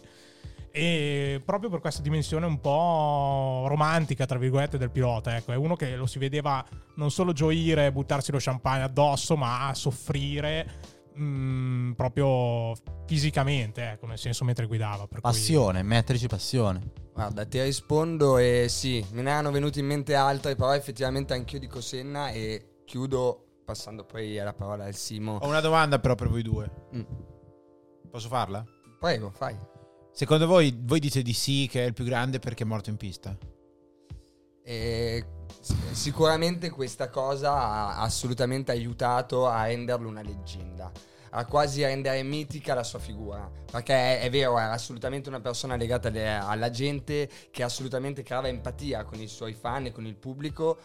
E 0.71 1.41
proprio 1.43 1.69
per 1.69 1.80
questa 1.82 2.02
dimensione 2.02 2.45
un 2.45 2.62
po' 2.62 3.65
romantica, 3.67 4.25
tra 4.25 4.38
virgolette, 4.38 4.78
del 4.78 4.89
pilota. 4.91 5.36
Ecco, 5.36 5.52
è 5.52 5.56
uno 5.56 5.75
che 5.75 5.95
lo 5.97 6.06
si 6.06 6.17
vedeva 6.17 6.63
non 6.95 7.12
solo 7.12 7.34
gioire 7.34 7.88
e 7.88 7.91
buttarsi 7.91 8.32
lo 8.32 8.38
champagne 8.39 8.84
addosso, 8.84 9.36
ma 9.36 9.71
soffrire 9.73 10.65
mm, 11.19 11.91
proprio 11.93 12.73
fisicamente, 13.06 13.91
ecco, 13.91 14.06
nel 14.06 14.17
senso 14.19 14.45
mentre 14.45 14.65
guidava. 14.65 15.08
per 15.08 15.19
cui- 15.19 15.30
Passione, 15.30 15.84
metterci 15.84 16.28
passione. 16.28 16.98
Guarda, 17.19 17.43
ti 17.43 17.62
rispondo 17.62 18.38
e 18.38 18.67
sì, 18.69 19.05
me 19.12 19.21
ne 19.21 19.32
erano 19.32 19.51
venuti 19.51 19.79
in 19.79 19.86
mente 19.86 20.15
altre, 20.15 20.55
però 20.55 20.73
effettivamente 20.73 21.34
anch'io 21.34 21.60
dico 21.60 21.82
Senna 21.82 22.29
e 22.29 22.84
chiudo 22.86 23.63
passando 23.65 24.05
poi 24.05 24.36
la 24.36 24.53
parola 24.53 24.86
al 24.86 24.95
Simo. 24.95 25.38
Ho 25.41 25.45
una 25.45 25.60
domanda 25.60 25.99
però 25.99 26.15
per 26.15 26.29
voi 26.29 26.41
due. 26.43 26.71
Mm. 26.95 27.01
Posso 28.10 28.29
farla? 28.29 28.63
Prego, 28.97 29.32
fai. 29.32 29.53
Secondo 30.13 30.47
voi, 30.47 30.73
voi 30.82 31.01
dite 31.01 31.21
di 31.21 31.34
sì 31.34 31.67
che 31.69 31.84
è 31.84 31.88
il 31.88 31.93
più 31.93 32.05
grande 32.05 32.39
perché 32.39 32.63
è 32.63 32.65
morto 32.65 32.89
in 32.89 32.95
pista? 32.95 33.38
E 34.63 35.25
sicuramente 35.91 36.69
questa 36.69 37.10
cosa 37.10 37.51
ha 37.51 37.99
assolutamente 37.99 38.71
aiutato 38.71 39.45
a 39.45 39.65
renderlo 39.65 40.08
una 40.08 40.21
leggenda, 40.21 40.89
a 41.31 41.45
quasi 41.45 41.83
rendere 41.83 42.23
mitica 42.23 42.73
la 42.73 42.83
sua 42.83 42.99
figura. 42.99 43.49
Perché 43.71 43.93
è, 43.93 44.21
è 44.21 44.29
vero, 44.29 44.57
era 44.57 44.71
assolutamente 44.71 45.29
una 45.29 45.39
persona 45.41 45.75
legata 45.75 46.07
alle- 46.09 46.35
alla 46.37 46.69
gente 46.69 47.29
che 47.51 47.63
assolutamente 47.63 48.23
creava 48.23 48.47
empatia 48.47 49.03
con 49.03 49.19
i 49.19 49.27
suoi 49.27 49.53
fan 49.53 49.85
e 49.87 49.91
con 49.91 50.05
il 50.05 50.15
pubblico. 50.15 50.77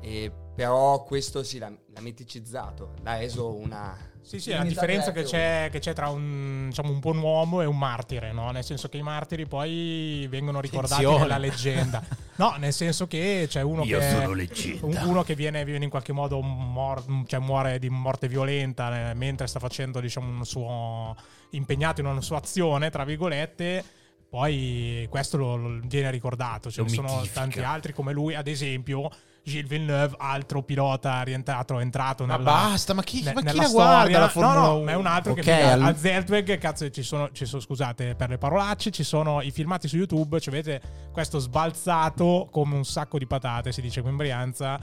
E 0.00 0.32
però 0.54 1.02
questo 1.04 1.42
sì, 1.42 1.58
l'ha, 1.58 1.70
l'ha 1.70 2.00
miticizzato, 2.00 2.94
l'ha 3.02 3.18
reso 3.18 3.54
una. 3.54 3.96
Sì, 4.22 4.38
sì, 4.38 4.50
è 4.50 4.56
la 4.56 4.64
differenza 4.64 5.12
che 5.12 5.22
F1. 5.22 5.26
c'è, 5.26 5.68
che 5.70 5.78
c'è 5.80 5.92
tra 5.92 6.08
un, 6.08 6.66
diciamo, 6.68 6.90
un 6.90 6.98
buon 7.00 7.18
uomo 7.18 7.60
e 7.60 7.66
un 7.66 7.76
martire, 7.76 8.32
no? 8.32 8.50
Nel 8.52 8.64
senso 8.64 8.88
che 8.88 8.96
i 8.96 9.02
martiri 9.02 9.46
poi 9.46 10.26
vengono 10.30 10.60
ricordati 10.60 11.04
Attenzione. 11.04 11.22
nella 11.22 11.38
leggenda. 11.38 12.02
No, 12.36 12.54
nel 12.58 12.72
senso 12.72 13.06
che 13.06 13.46
c'è 13.48 13.60
uno 13.60 13.84
Io 13.84 13.98
che... 13.98 14.78
uno 14.80 15.22
che 15.22 15.34
viene, 15.34 15.64
viene 15.64 15.84
in 15.84 15.90
qualche 15.90 16.12
modo 16.12 16.40
mor- 16.40 17.04
cioè 17.26 17.40
muore 17.40 17.78
di 17.78 17.90
morte 17.90 18.26
violenta 18.28 19.10
eh, 19.10 19.14
mentre 19.14 19.46
sta 19.46 19.58
facendo 19.58 20.00
diciamo 20.00 20.28
un 20.28 20.44
suo 20.44 21.14
impegnato 21.50 22.00
in 22.00 22.06
una 22.06 22.20
sua 22.22 22.38
azione 22.38 22.90
tra 22.90 23.04
virgolette 23.04 23.84
poi 24.30 25.06
questo 25.10 25.36
lo, 25.36 25.56
lo 25.56 25.80
viene 25.84 26.10
ricordato. 26.10 26.70
Ce 26.70 26.80
ne 26.80 26.88
sono 26.88 27.22
tanti 27.34 27.60
altri 27.60 27.92
come 27.92 28.14
lui 28.14 28.34
ad 28.34 28.48
esempio 28.48 29.10
Gilles 29.44 29.68
Villeneuve 29.68 30.14
altro 30.18 30.62
pilota 30.62 31.20
rientrato 31.22 31.78
entrato 31.80 32.24
Ma 32.24 32.36
nella, 32.36 32.50
basta, 32.50 32.94
ma 32.94 33.02
chi, 33.02 33.22
ne- 33.22 33.32
ma 33.32 33.42
chi 33.42 33.56
la 33.56 33.68
guarda 33.68 34.18
la 34.20 34.28
Formula 34.28 34.54
no, 34.54 34.66
no, 34.66 34.74
1? 34.76 34.84
ma 34.84 34.90
è 34.92 34.94
un 34.94 35.06
altro 35.06 35.32
Ok, 35.32 35.40
che 35.40 35.62
al- 35.62 35.82
a 35.82 35.96
Zertweg, 35.96 36.58
cazzo, 36.58 36.88
ci 36.90 37.02
sono, 37.02 37.30
ci 37.32 37.44
sono, 37.44 37.60
scusate 37.60 38.14
per 38.14 38.28
le 38.28 38.38
parolacce, 38.38 38.90
ci 38.90 39.02
sono 39.02 39.40
i 39.42 39.50
filmati 39.50 39.88
su 39.88 39.96
YouTube, 39.96 40.38
ci 40.40 40.48
avete 40.48 40.80
questo 41.12 41.38
sbalzato 41.40 42.48
come 42.50 42.76
un 42.76 42.84
sacco 42.84 43.18
di 43.18 43.26
patate, 43.26 43.72
si 43.72 43.80
dice 43.80 44.00
qui 44.00 44.10
in 44.10 44.16
Brianza, 44.16 44.78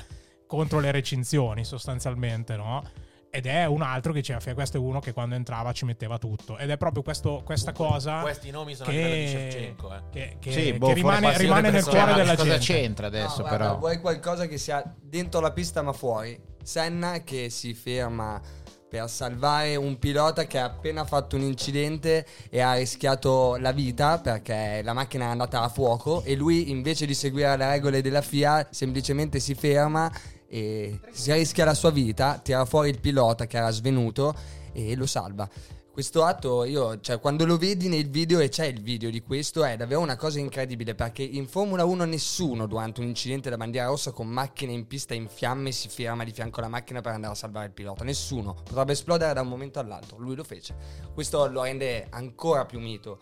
contro 0.45 0.79
le 0.79 0.91
recinzioni 0.91 1.63
sostanzialmente, 1.63 2.55
no? 2.57 2.83
Ed 3.31 3.45
è 3.45 3.65
un 3.65 3.81
altro 3.81 4.11
che 4.11 4.19
diceva, 4.21 4.39
questo 4.53 4.77
è 4.77 4.79
uno 4.79 4.99
che 4.99 5.13
quando 5.13 5.35
entrava 5.35 5.71
ci 5.71 5.85
metteva 5.85 6.17
tutto. 6.17 6.57
Ed 6.57 6.69
è 6.69 6.77
proprio 6.77 7.03
questo- 7.03 7.41
questa 7.45 7.71
cosa 7.73 8.21
Questi 8.21 8.49
nomi 8.49 8.73
sono 8.75 8.89
livello 8.89 9.13
di 9.13 9.21
che, 9.21 9.27
Shevchenko, 9.51 9.93
eh. 9.93 10.01
che- 10.11 10.37
che- 10.39 10.51
Sì, 10.51 10.61
che 10.63 10.77
boh, 10.77 10.93
rimane, 10.93 11.37
rimane 11.37 11.69
nel 11.69 11.83
cuore 11.83 12.13
della 12.13 12.35
cosa 12.35 12.57
gente. 12.57 12.65
c'entra 12.65 13.07
adesso 13.07 13.41
No, 13.41 13.47
guarda, 13.47 13.57
però? 13.57 13.77
Vuoi 13.77 13.99
qualcosa 13.99 14.47
che 14.47 14.57
sia 14.57 14.83
dentro 15.01 15.39
la 15.41 15.51
pista 15.51 15.81
ma 15.81 15.93
fuori? 15.93 16.39
Senna 16.63 17.21
che 17.23 17.49
si 17.49 17.73
ferma 17.73 18.41
per 18.89 19.07
salvare 19.07 19.75
un 19.75 19.99
pilota 19.99 20.45
che 20.47 20.57
ha 20.57 20.63
appena 20.65 21.05
fatto 21.05 21.35
un 21.35 21.43
incidente 21.43 22.25
e 22.49 22.59
ha 22.59 22.73
rischiato 22.73 23.55
la 23.57 23.71
vita 23.71 24.17
perché 24.17 24.81
la 24.83 24.93
macchina 24.93 25.25
è 25.25 25.27
andata 25.27 25.61
a 25.61 25.69
fuoco 25.69 26.23
e 26.23 26.35
lui 26.35 26.71
invece 26.71 27.05
di 27.05 27.13
seguire 27.13 27.55
le 27.55 27.69
regole 27.69 28.01
della 28.01 28.21
FIA 28.23 28.67
semplicemente 28.71 29.39
si 29.39 29.53
ferma 29.53 30.11
e 30.49 30.99
si 31.11 31.31
rischia 31.31 31.63
la 31.63 31.75
sua 31.75 31.91
vita, 31.91 32.39
tira 32.39 32.65
fuori 32.65 32.89
il 32.89 32.99
pilota 32.99 33.45
che 33.45 33.57
era 33.57 33.69
svenuto 33.69 34.35
e 34.73 34.95
lo 34.95 35.05
salva. 35.05 35.47
Questo 35.91 36.23
atto, 36.23 36.63
io, 36.63 37.01
cioè, 37.01 37.19
quando 37.19 37.45
lo 37.45 37.57
vedi 37.57 37.89
nel 37.89 38.09
video 38.09 38.39
e 38.39 38.47
c'è 38.47 38.65
il 38.65 38.81
video 38.81 39.09
di 39.09 39.21
questo, 39.21 39.65
è 39.65 39.75
davvero 39.75 39.99
una 39.99 40.15
cosa 40.15 40.39
incredibile 40.39 40.95
perché 40.95 41.23
in 41.23 41.45
Formula 41.45 41.83
1 41.83 42.05
nessuno 42.05 42.67
durante 42.67 43.01
un 43.01 43.07
incidente 43.07 43.49
da 43.49 43.57
bandiera 43.57 43.87
rossa 43.87 44.11
con 44.11 44.27
macchine 44.27 44.71
in 44.71 44.87
pista 44.87 45.13
in 45.13 45.27
fiamme 45.27 45.73
si 45.73 45.89
ferma 45.89 46.23
di 46.23 46.31
fianco 46.31 46.59
alla 46.59 46.69
macchina 46.69 47.01
per 47.01 47.13
andare 47.13 47.33
a 47.33 47.35
salvare 47.35 47.65
il 47.65 47.73
pilota. 47.73 48.05
Nessuno. 48.05 48.53
Potrebbe 48.53 48.93
esplodere 48.93 49.33
da 49.33 49.41
un 49.41 49.49
momento 49.49 49.79
all'altro. 49.79 50.17
Lui 50.19 50.35
lo 50.35 50.45
fece. 50.45 50.73
Questo 51.13 51.45
lo 51.47 51.63
rende 51.63 52.07
ancora 52.09 52.65
più 52.65 52.79
mito. 52.79 53.19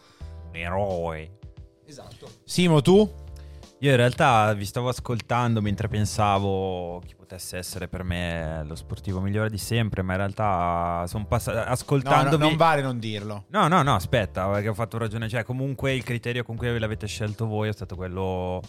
Un 0.49 0.55
eroe. 0.55 1.39
Esatto. 1.83 2.29
Simo, 2.43 2.81
tu? 2.81 3.25
Io 3.81 3.91
in 3.91 3.95
realtà 3.97 4.51
vi 4.53 4.65
stavo 4.65 4.89
ascoltando 4.89 5.61
mentre 5.61 5.87
pensavo 5.87 6.99
chi 7.05 7.13
potesse 7.13 7.57
essere 7.57 7.87
per 7.87 8.01
me 8.03 8.63
lo 8.65 8.73
sportivo 8.73 9.21
migliore 9.21 9.51
di 9.51 9.59
sempre, 9.59 10.01
ma 10.01 10.13
in 10.13 10.17
realtà 10.17 11.03
sono 11.05 11.27
passato 11.27 11.57
No, 11.57 11.63
no, 11.63 11.69
ascoltandovi 11.69 12.43
non 12.43 12.55
vale 12.55 12.81
non 12.81 12.97
dirlo. 12.97 13.45
No, 13.49 13.67
no, 13.67 13.83
no, 13.83 13.93
aspetta, 13.93 14.49
perché 14.49 14.69
ho 14.69 14.73
fatto 14.73 14.97
ragione. 14.97 15.29
Cioè, 15.29 15.43
comunque 15.43 15.93
il 15.93 16.03
criterio 16.03 16.43
con 16.43 16.55
cui 16.55 16.79
l'avete 16.79 17.05
scelto 17.05 17.45
voi 17.45 17.69
è 17.69 17.71
stato 17.71 17.95
quello 17.95 18.61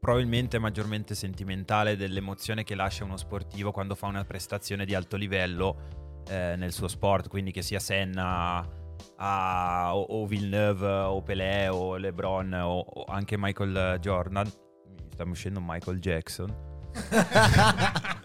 probabilmente 0.00 0.58
maggiormente 0.58 1.14
sentimentale 1.14 1.96
dell'emozione 1.96 2.64
che 2.64 2.74
lascia 2.74 3.04
uno 3.04 3.16
sportivo 3.16 3.70
quando 3.70 3.94
fa 3.94 4.06
una 4.06 4.24
prestazione 4.24 4.84
di 4.84 4.94
alto 4.94 5.16
livello 5.16 6.22
eh, 6.28 6.54
nel 6.56 6.72
suo 6.72 6.88
sport. 6.88 7.28
Quindi 7.28 7.52
che 7.52 7.62
sia 7.62 7.78
Senna 7.78 8.77
a- 9.16 9.96
o, 9.96 10.00
o 10.02 10.26
Villeneuve 10.26 10.86
o 10.86 11.22
Pelé 11.22 11.68
o 11.68 11.96
LeBron 11.96 12.52
o, 12.52 12.78
o 12.78 13.04
anche 13.08 13.36
Michael 13.38 13.98
Jordan. 14.00 14.46
Mi 14.46 15.10
sta 15.12 15.24
uscendo 15.24 15.60
Michael 15.62 15.98
Jackson. 15.98 16.66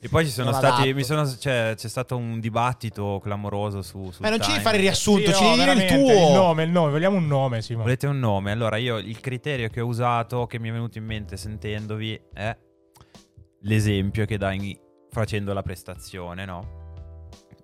E 0.00 0.08
poi 0.08 0.26
ci 0.26 0.30
sono 0.30 0.50
Non 0.50 0.58
stati. 0.60 1.02
sono, 1.02 1.26
cioè, 1.26 1.72
c'è 1.76 1.88
stato 1.88 2.16
un 2.16 2.38
dibattito 2.38 3.20
clamoroso 3.22 3.80
su. 3.80 4.10
sul 4.10 4.22
Ma 4.22 4.28
non 4.28 4.40
ci 4.40 4.50
devi 4.50 4.62
fare 4.62 4.76
il 4.76 4.82
riassunto, 4.82 5.32
Sì, 5.32 5.34
ci 5.38 5.42
no, 5.42 5.56
devi 5.56 5.74
dire 5.74 5.86
il 5.86 6.00
tuo. 6.02 6.12
Il 6.12 6.32
nome, 6.34 6.62
il 6.64 6.70
nome, 6.70 6.90
vogliamo 6.90 7.16
un 7.16 7.26
nome, 7.26 7.62
Simo. 7.62 7.80
Volete 7.82 8.06
un 8.06 8.18
nome? 8.18 8.52
Allora, 8.52 8.76
io 8.76 8.98
il 8.98 9.18
criterio 9.20 9.68
che 9.70 9.80
ho 9.80 9.86
usato, 9.86 10.46
che 10.46 10.58
mi 10.58 10.68
è 10.68 10.72
venuto 10.72 10.98
in 10.98 11.04
mente 11.04 11.38
sentendovi, 11.38 12.20
è 12.34 12.54
l'esempio 13.62 14.26
che 14.26 14.36
dai 14.36 14.78
facendo 15.10 15.54
la 15.54 15.62
prestazione, 15.62 16.44
no? 16.44 16.82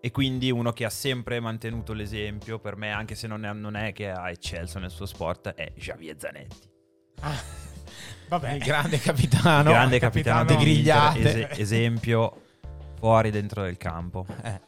E 0.02 0.10
quindi 0.10 0.50
uno 0.50 0.72
che 0.72 0.86
ha 0.86 0.90
sempre 0.90 1.40
mantenuto 1.40 1.92
l'esempio, 1.92 2.58
per 2.58 2.76
me, 2.76 2.90
anche 2.90 3.14
se 3.14 3.26
non 3.26 3.44
è, 3.44 3.52
non 3.52 3.76
è 3.76 3.92
che 3.92 4.10
ha 4.10 4.30
eccelso 4.30 4.78
nel 4.78 4.90
suo 4.90 5.04
sport, 5.04 5.50
è 5.50 5.72
Javier 5.76 6.16
Zanetti. 6.18 6.68
Ah, 7.20 7.38
vabbè. 8.28 8.52
Il 8.52 8.62
grande 8.62 8.98
capitano. 8.98 9.70
Grande 9.70 9.98
capitano 9.98 10.44
capitano, 10.44 10.58
di 10.58 10.64
grigliate. 10.64 11.18
ese- 11.18 11.50
esempio 11.50 12.42
fuori 12.98 13.30
dentro 13.30 13.62
del 13.62 13.76
campo. 13.76 14.24
Eh, 14.42 14.60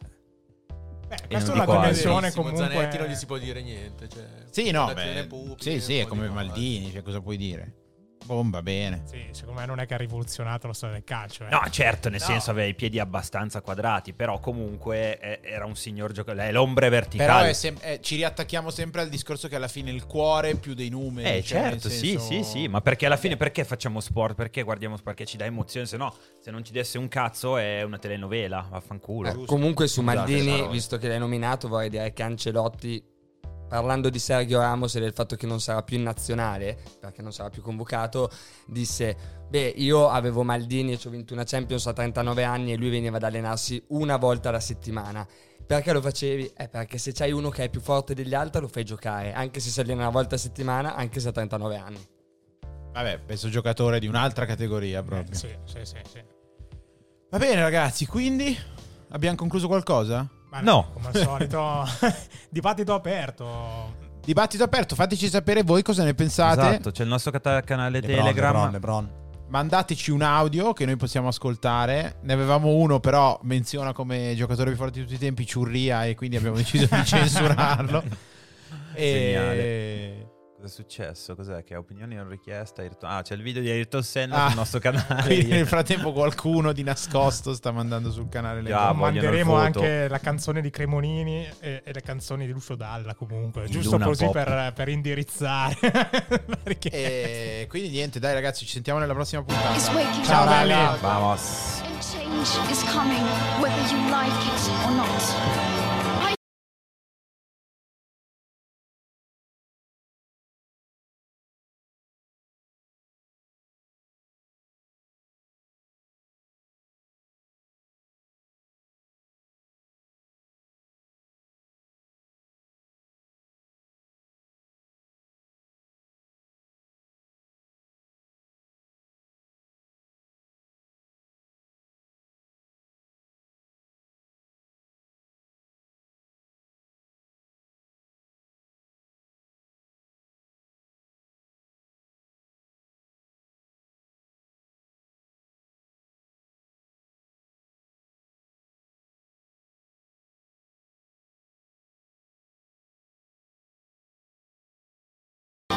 Beh, 1.07 1.17
questa 1.27 1.51
è 1.51 1.55
una 1.55 1.65
dimensione 1.65 2.31
comunque... 2.31 2.67
Zanetti 2.67 2.97
non 2.97 3.07
gli 3.07 3.15
si 3.15 3.25
può 3.25 3.37
dire 3.37 3.61
niente. 3.63 4.07
Cioè, 4.07 4.23
Sì, 4.51 4.69
no, 4.69 4.91
beh, 4.93 5.25
pubblica, 5.27 5.61
sì, 5.61 5.79
sì, 5.79 5.97
è 5.97 6.05
come. 6.05 6.29
Maldini, 6.29 6.91
cioè 6.91 7.01
cosa 7.01 7.21
puoi 7.21 7.37
dire? 7.37 7.81
Bomba 8.25 8.61
bene. 8.61 9.03
Sì, 9.05 9.21
secondo 9.31 9.59
me 9.59 9.65
non 9.65 9.79
è 9.79 9.85
che 9.85 9.93
ha 9.93 9.97
rivoluzionato 9.97 10.67
la 10.67 10.73
storia 10.73 10.95
del 10.95 11.03
calcio. 11.03 11.45
eh. 11.45 11.49
No, 11.49 11.61
certo, 11.69 12.09
nel 12.09 12.19
No. 12.19 12.25
senso 12.25 12.51
aveva 12.51 12.67
i 12.67 12.73
piedi 12.73 12.99
abbastanza 12.99 13.61
quadrati, 13.61 14.13
però 14.13 14.39
comunque 14.39 15.19
eh, 15.19 15.39
era 15.43 15.65
un 15.65 15.75
signor 15.75 16.11
giocatore. 16.11 16.47
È 16.47 16.51
l'ombre 16.51 16.89
verticale. 16.89 17.31
Però 17.31 17.45
è 17.49 17.53
sem- 17.53 17.77
eh, 17.81 17.99
ci 18.01 18.15
riattacchiamo 18.15 18.69
sempre 18.69 19.01
al 19.01 19.09
discorso 19.09 19.47
che 19.47 19.55
alla 19.55 19.67
fine 19.67 19.91
il 19.91 20.05
cuore 20.05 20.55
più 20.55 20.73
dei 20.73 20.89
numeri. 20.89 21.27
Eh 21.37 21.43
cioè, 21.43 21.61
certo, 21.69 21.87
nel 21.89 21.97
sì, 21.97 22.07
senso- 22.11 22.25
sì, 22.25 22.43
sì, 22.43 22.67
ma 22.67 22.81
perché 22.81 23.05
alla 23.05 23.17
fine 23.17 23.35
perché 23.37 23.63
facciamo 23.65 23.99
sport? 23.99 24.35
Perché 24.35 24.63
guardiamo 24.63 24.95
sport? 24.95 25.15
Perché 25.15 25.29
ci 25.29 25.37
dà 25.37 25.45
emozione, 25.45 25.85
se 25.85 25.97
no, 25.97 26.15
se 26.39 26.49
non 26.51 26.63
ci 26.63 26.71
desse 26.71 26.97
un 26.97 27.07
cazzo 27.09 27.57
è 27.57 27.81
una 27.83 27.97
telenovela, 27.97 28.65
vaffanculo. 28.69 29.43
Eh, 29.43 29.45
comunque 29.45 29.87
su 29.87 30.01
Maldini, 30.01 30.67
visto 30.69 30.97
che 30.97 31.07
l'hai 31.07 31.19
nominato, 31.19 31.67
vorrei 31.67 31.89
dire 31.89 32.13
che 32.13 32.23
Ancelotti, 32.23 33.03
parlando 33.73 34.11
di 34.11 34.19
Sergio 34.19 34.59
Ramos 34.59 34.93
e 34.93 34.99
del 34.99 35.13
fatto 35.13 35.35
che 35.35 35.47
non 35.47 35.59
sarà 35.59 35.81
più 35.81 35.97
in 35.97 36.03
nazionale, 36.03 36.77
perché 36.99 37.23
non 37.23 37.33
sarà 37.33 37.49
più 37.49 37.63
convocato, 37.63 38.29
disse, 38.67 39.17
beh, 39.49 39.73
io 39.77 40.09
avevo 40.09 40.43
Maldini 40.43 40.91
e 40.91 40.97
ci 40.99 41.07
ho 41.07 41.09
vinto 41.09 41.33
una 41.33 41.43
Champions 41.43 41.87
a 41.87 41.93
39 41.93 42.43
anni 42.43 42.71
e 42.71 42.77
lui 42.77 42.91
veniva 42.91 43.17
ad 43.17 43.23
allenarsi 43.23 43.83
una 43.87 44.17
volta 44.17 44.49
alla 44.49 44.59
settimana. 44.59 45.27
Perché 45.65 45.91
lo 45.91 46.01
facevi? 46.01 46.53
Eh, 46.55 46.67
perché 46.67 46.99
se 46.99 47.13
c'hai 47.13 47.31
uno 47.31 47.49
che 47.49 47.63
è 47.63 47.69
più 47.71 47.81
forte 47.81 48.13
degli 48.13 48.35
altri 48.35 48.61
lo 48.61 48.67
fai 48.67 48.85
giocare, 48.85 49.33
anche 49.33 49.59
se 49.59 49.71
si 49.71 49.79
allena 49.79 50.01
una 50.01 50.11
volta 50.11 50.35
a 50.35 50.37
settimana, 50.37 50.93
anche 50.93 51.19
se 51.19 51.29
ha 51.29 51.31
39 51.31 51.75
anni. 51.77 52.07
Vabbè, 52.91 53.21
penso 53.25 53.49
giocatore 53.49 53.97
di 53.99 54.05
un'altra 54.05 54.45
categoria 54.45 54.99
Eh, 54.99 55.03
proprio. 55.03 55.35
sì, 55.35 55.47
sì, 55.63 55.79
sì, 55.81 55.97
sì. 56.11 56.23
Va 57.31 57.37
bene 57.39 57.59
ragazzi, 57.61 58.05
quindi 58.05 58.55
abbiamo 59.09 59.35
concluso 59.35 59.65
qualcosa? 59.65 60.29
Ma 60.53 60.61
No. 60.61 60.89
Come 60.93 61.07
al 61.07 61.15
solito, 61.15 61.83
dibattito 62.49 62.93
aperto. 62.93 64.01
Dibattito 64.23 64.63
aperto, 64.63 64.93
fateci 64.93 65.27
sapere 65.27 65.63
voi 65.63 65.81
cosa 65.81 66.03
ne 66.03 66.13
pensate. 66.13 66.69
Esatto, 66.69 66.91
c'è 66.91 67.01
il 67.01 67.09
nostro 67.09 67.31
canale 67.31 67.99
Lebron, 67.99 68.17
Telegram. 68.17 68.53
Lebron, 68.53 68.71
Lebron. 68.71 69.21
Mandateci 69.49 70.11
un 70.11 70.21
audio 70.21 70.73
che 70.73 70.85
noi 70.85 70.95
possiamo 70.95 71.27
ascoltare. 71.27 72.17
Ne 72.21 72.33
avevamo 72.33 72.69
uno, 72.69 72.99
però 72.99 73.39
menziona 73.43 73.93
come 73.93 74.33
giocatore 74.35 74.69
più 74.69 74.79
forte 74.79 74.99
di 74.99 75.05
tutti 75.05 75.15
i 75.15 75.19
tempi 75.19 75.45
Ciurria 75.45 76.05
e 76.05 76.15
quindi 76.15 76.37
abbiamo 76.37 76.55
deciso 76.55 76.87
di 76.89 77.01
censurarlo. 77.05 78.03
Geniale. 78.95 80.32
Cosa 80.63 80.75
è 80.75 80.77
successo? 80.77 81.35
Cos'è? 81.35 81.61
Che 81.65 81.75
opinioni 81.75 82.15
non 82.15 82.29
richieste? 82.29 82.83
Ayrton- 82.83 83.09
Ah, 83.11 83.21
c'è 83.21 83.35
il 83.35 83.41
video 83.41 83.61
di 83.61 83.69
Ayrton 83.69 84.01
Senna 84.01 84.45
Ah, 84.45 84.47
sul 84.47 84.55
nostro 84.59 84.79
canale. 84.79 85.23
Quindi 85.27 85.47
nel 85.51 85.67
frattempo 85.67 86.13
qualcuno 86.13 86.71
di 86.71 86.83
nascosto 86.83 87.53
sta 87.53 87.71
mandando 87.71 88.09
sul 88.11 88.29
canale 88.29 88.61
le 88.61 88.71
Ah, 88.71 88.93
Manderemo 88.93 89.55
anche 89.55 90.07
la 90.07 90.19
canzone 90.19 90.61
di 90.61 90.69
Cremonini 90.69 91.45
e, 91.59 91.81
e 91.83 91.91
le 91.91 92.01
canzoni 92.01 92.45
di 92.45 92.53
Lucio 92.53 92.75
Dalla 92.75 93.13
comunque, 93.13 93.63
Il 93.63 93.71
giusto 93.71 93.91
Luna 93.97 94.05
così 94.05 94.29
per, 94.29 94.71
per 94.73 94.87
indirizzare. 94.87 95.75
E 96.93 97.65
quindi 97.69 97.89
niente, 97.89 98.19
dai 98.19 98.33
ragazzi, 98.33 98.65
ci 98.65 98.71
sentiamo 98.71 98.99
nella 98.99 99.13
prossima 99.13 99.43
puntata. 99.43 99.77
Ciao 100.23 100.43
up. 100.43 100.49
belli! 100.49 100.99
Vamos. 101.01 101.81
And 101.83 101.99
change 102.01 102.71
is 102.71 102.83
coming, 102.89 103.25
whether 103.59 103.81
you 103.91 103.99
like 104.09 104.31
it 104.45 104.69
or 104.85 104.91
not. 104.91 105.72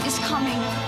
Is 0.06 0.20
coming, 0.20 0.85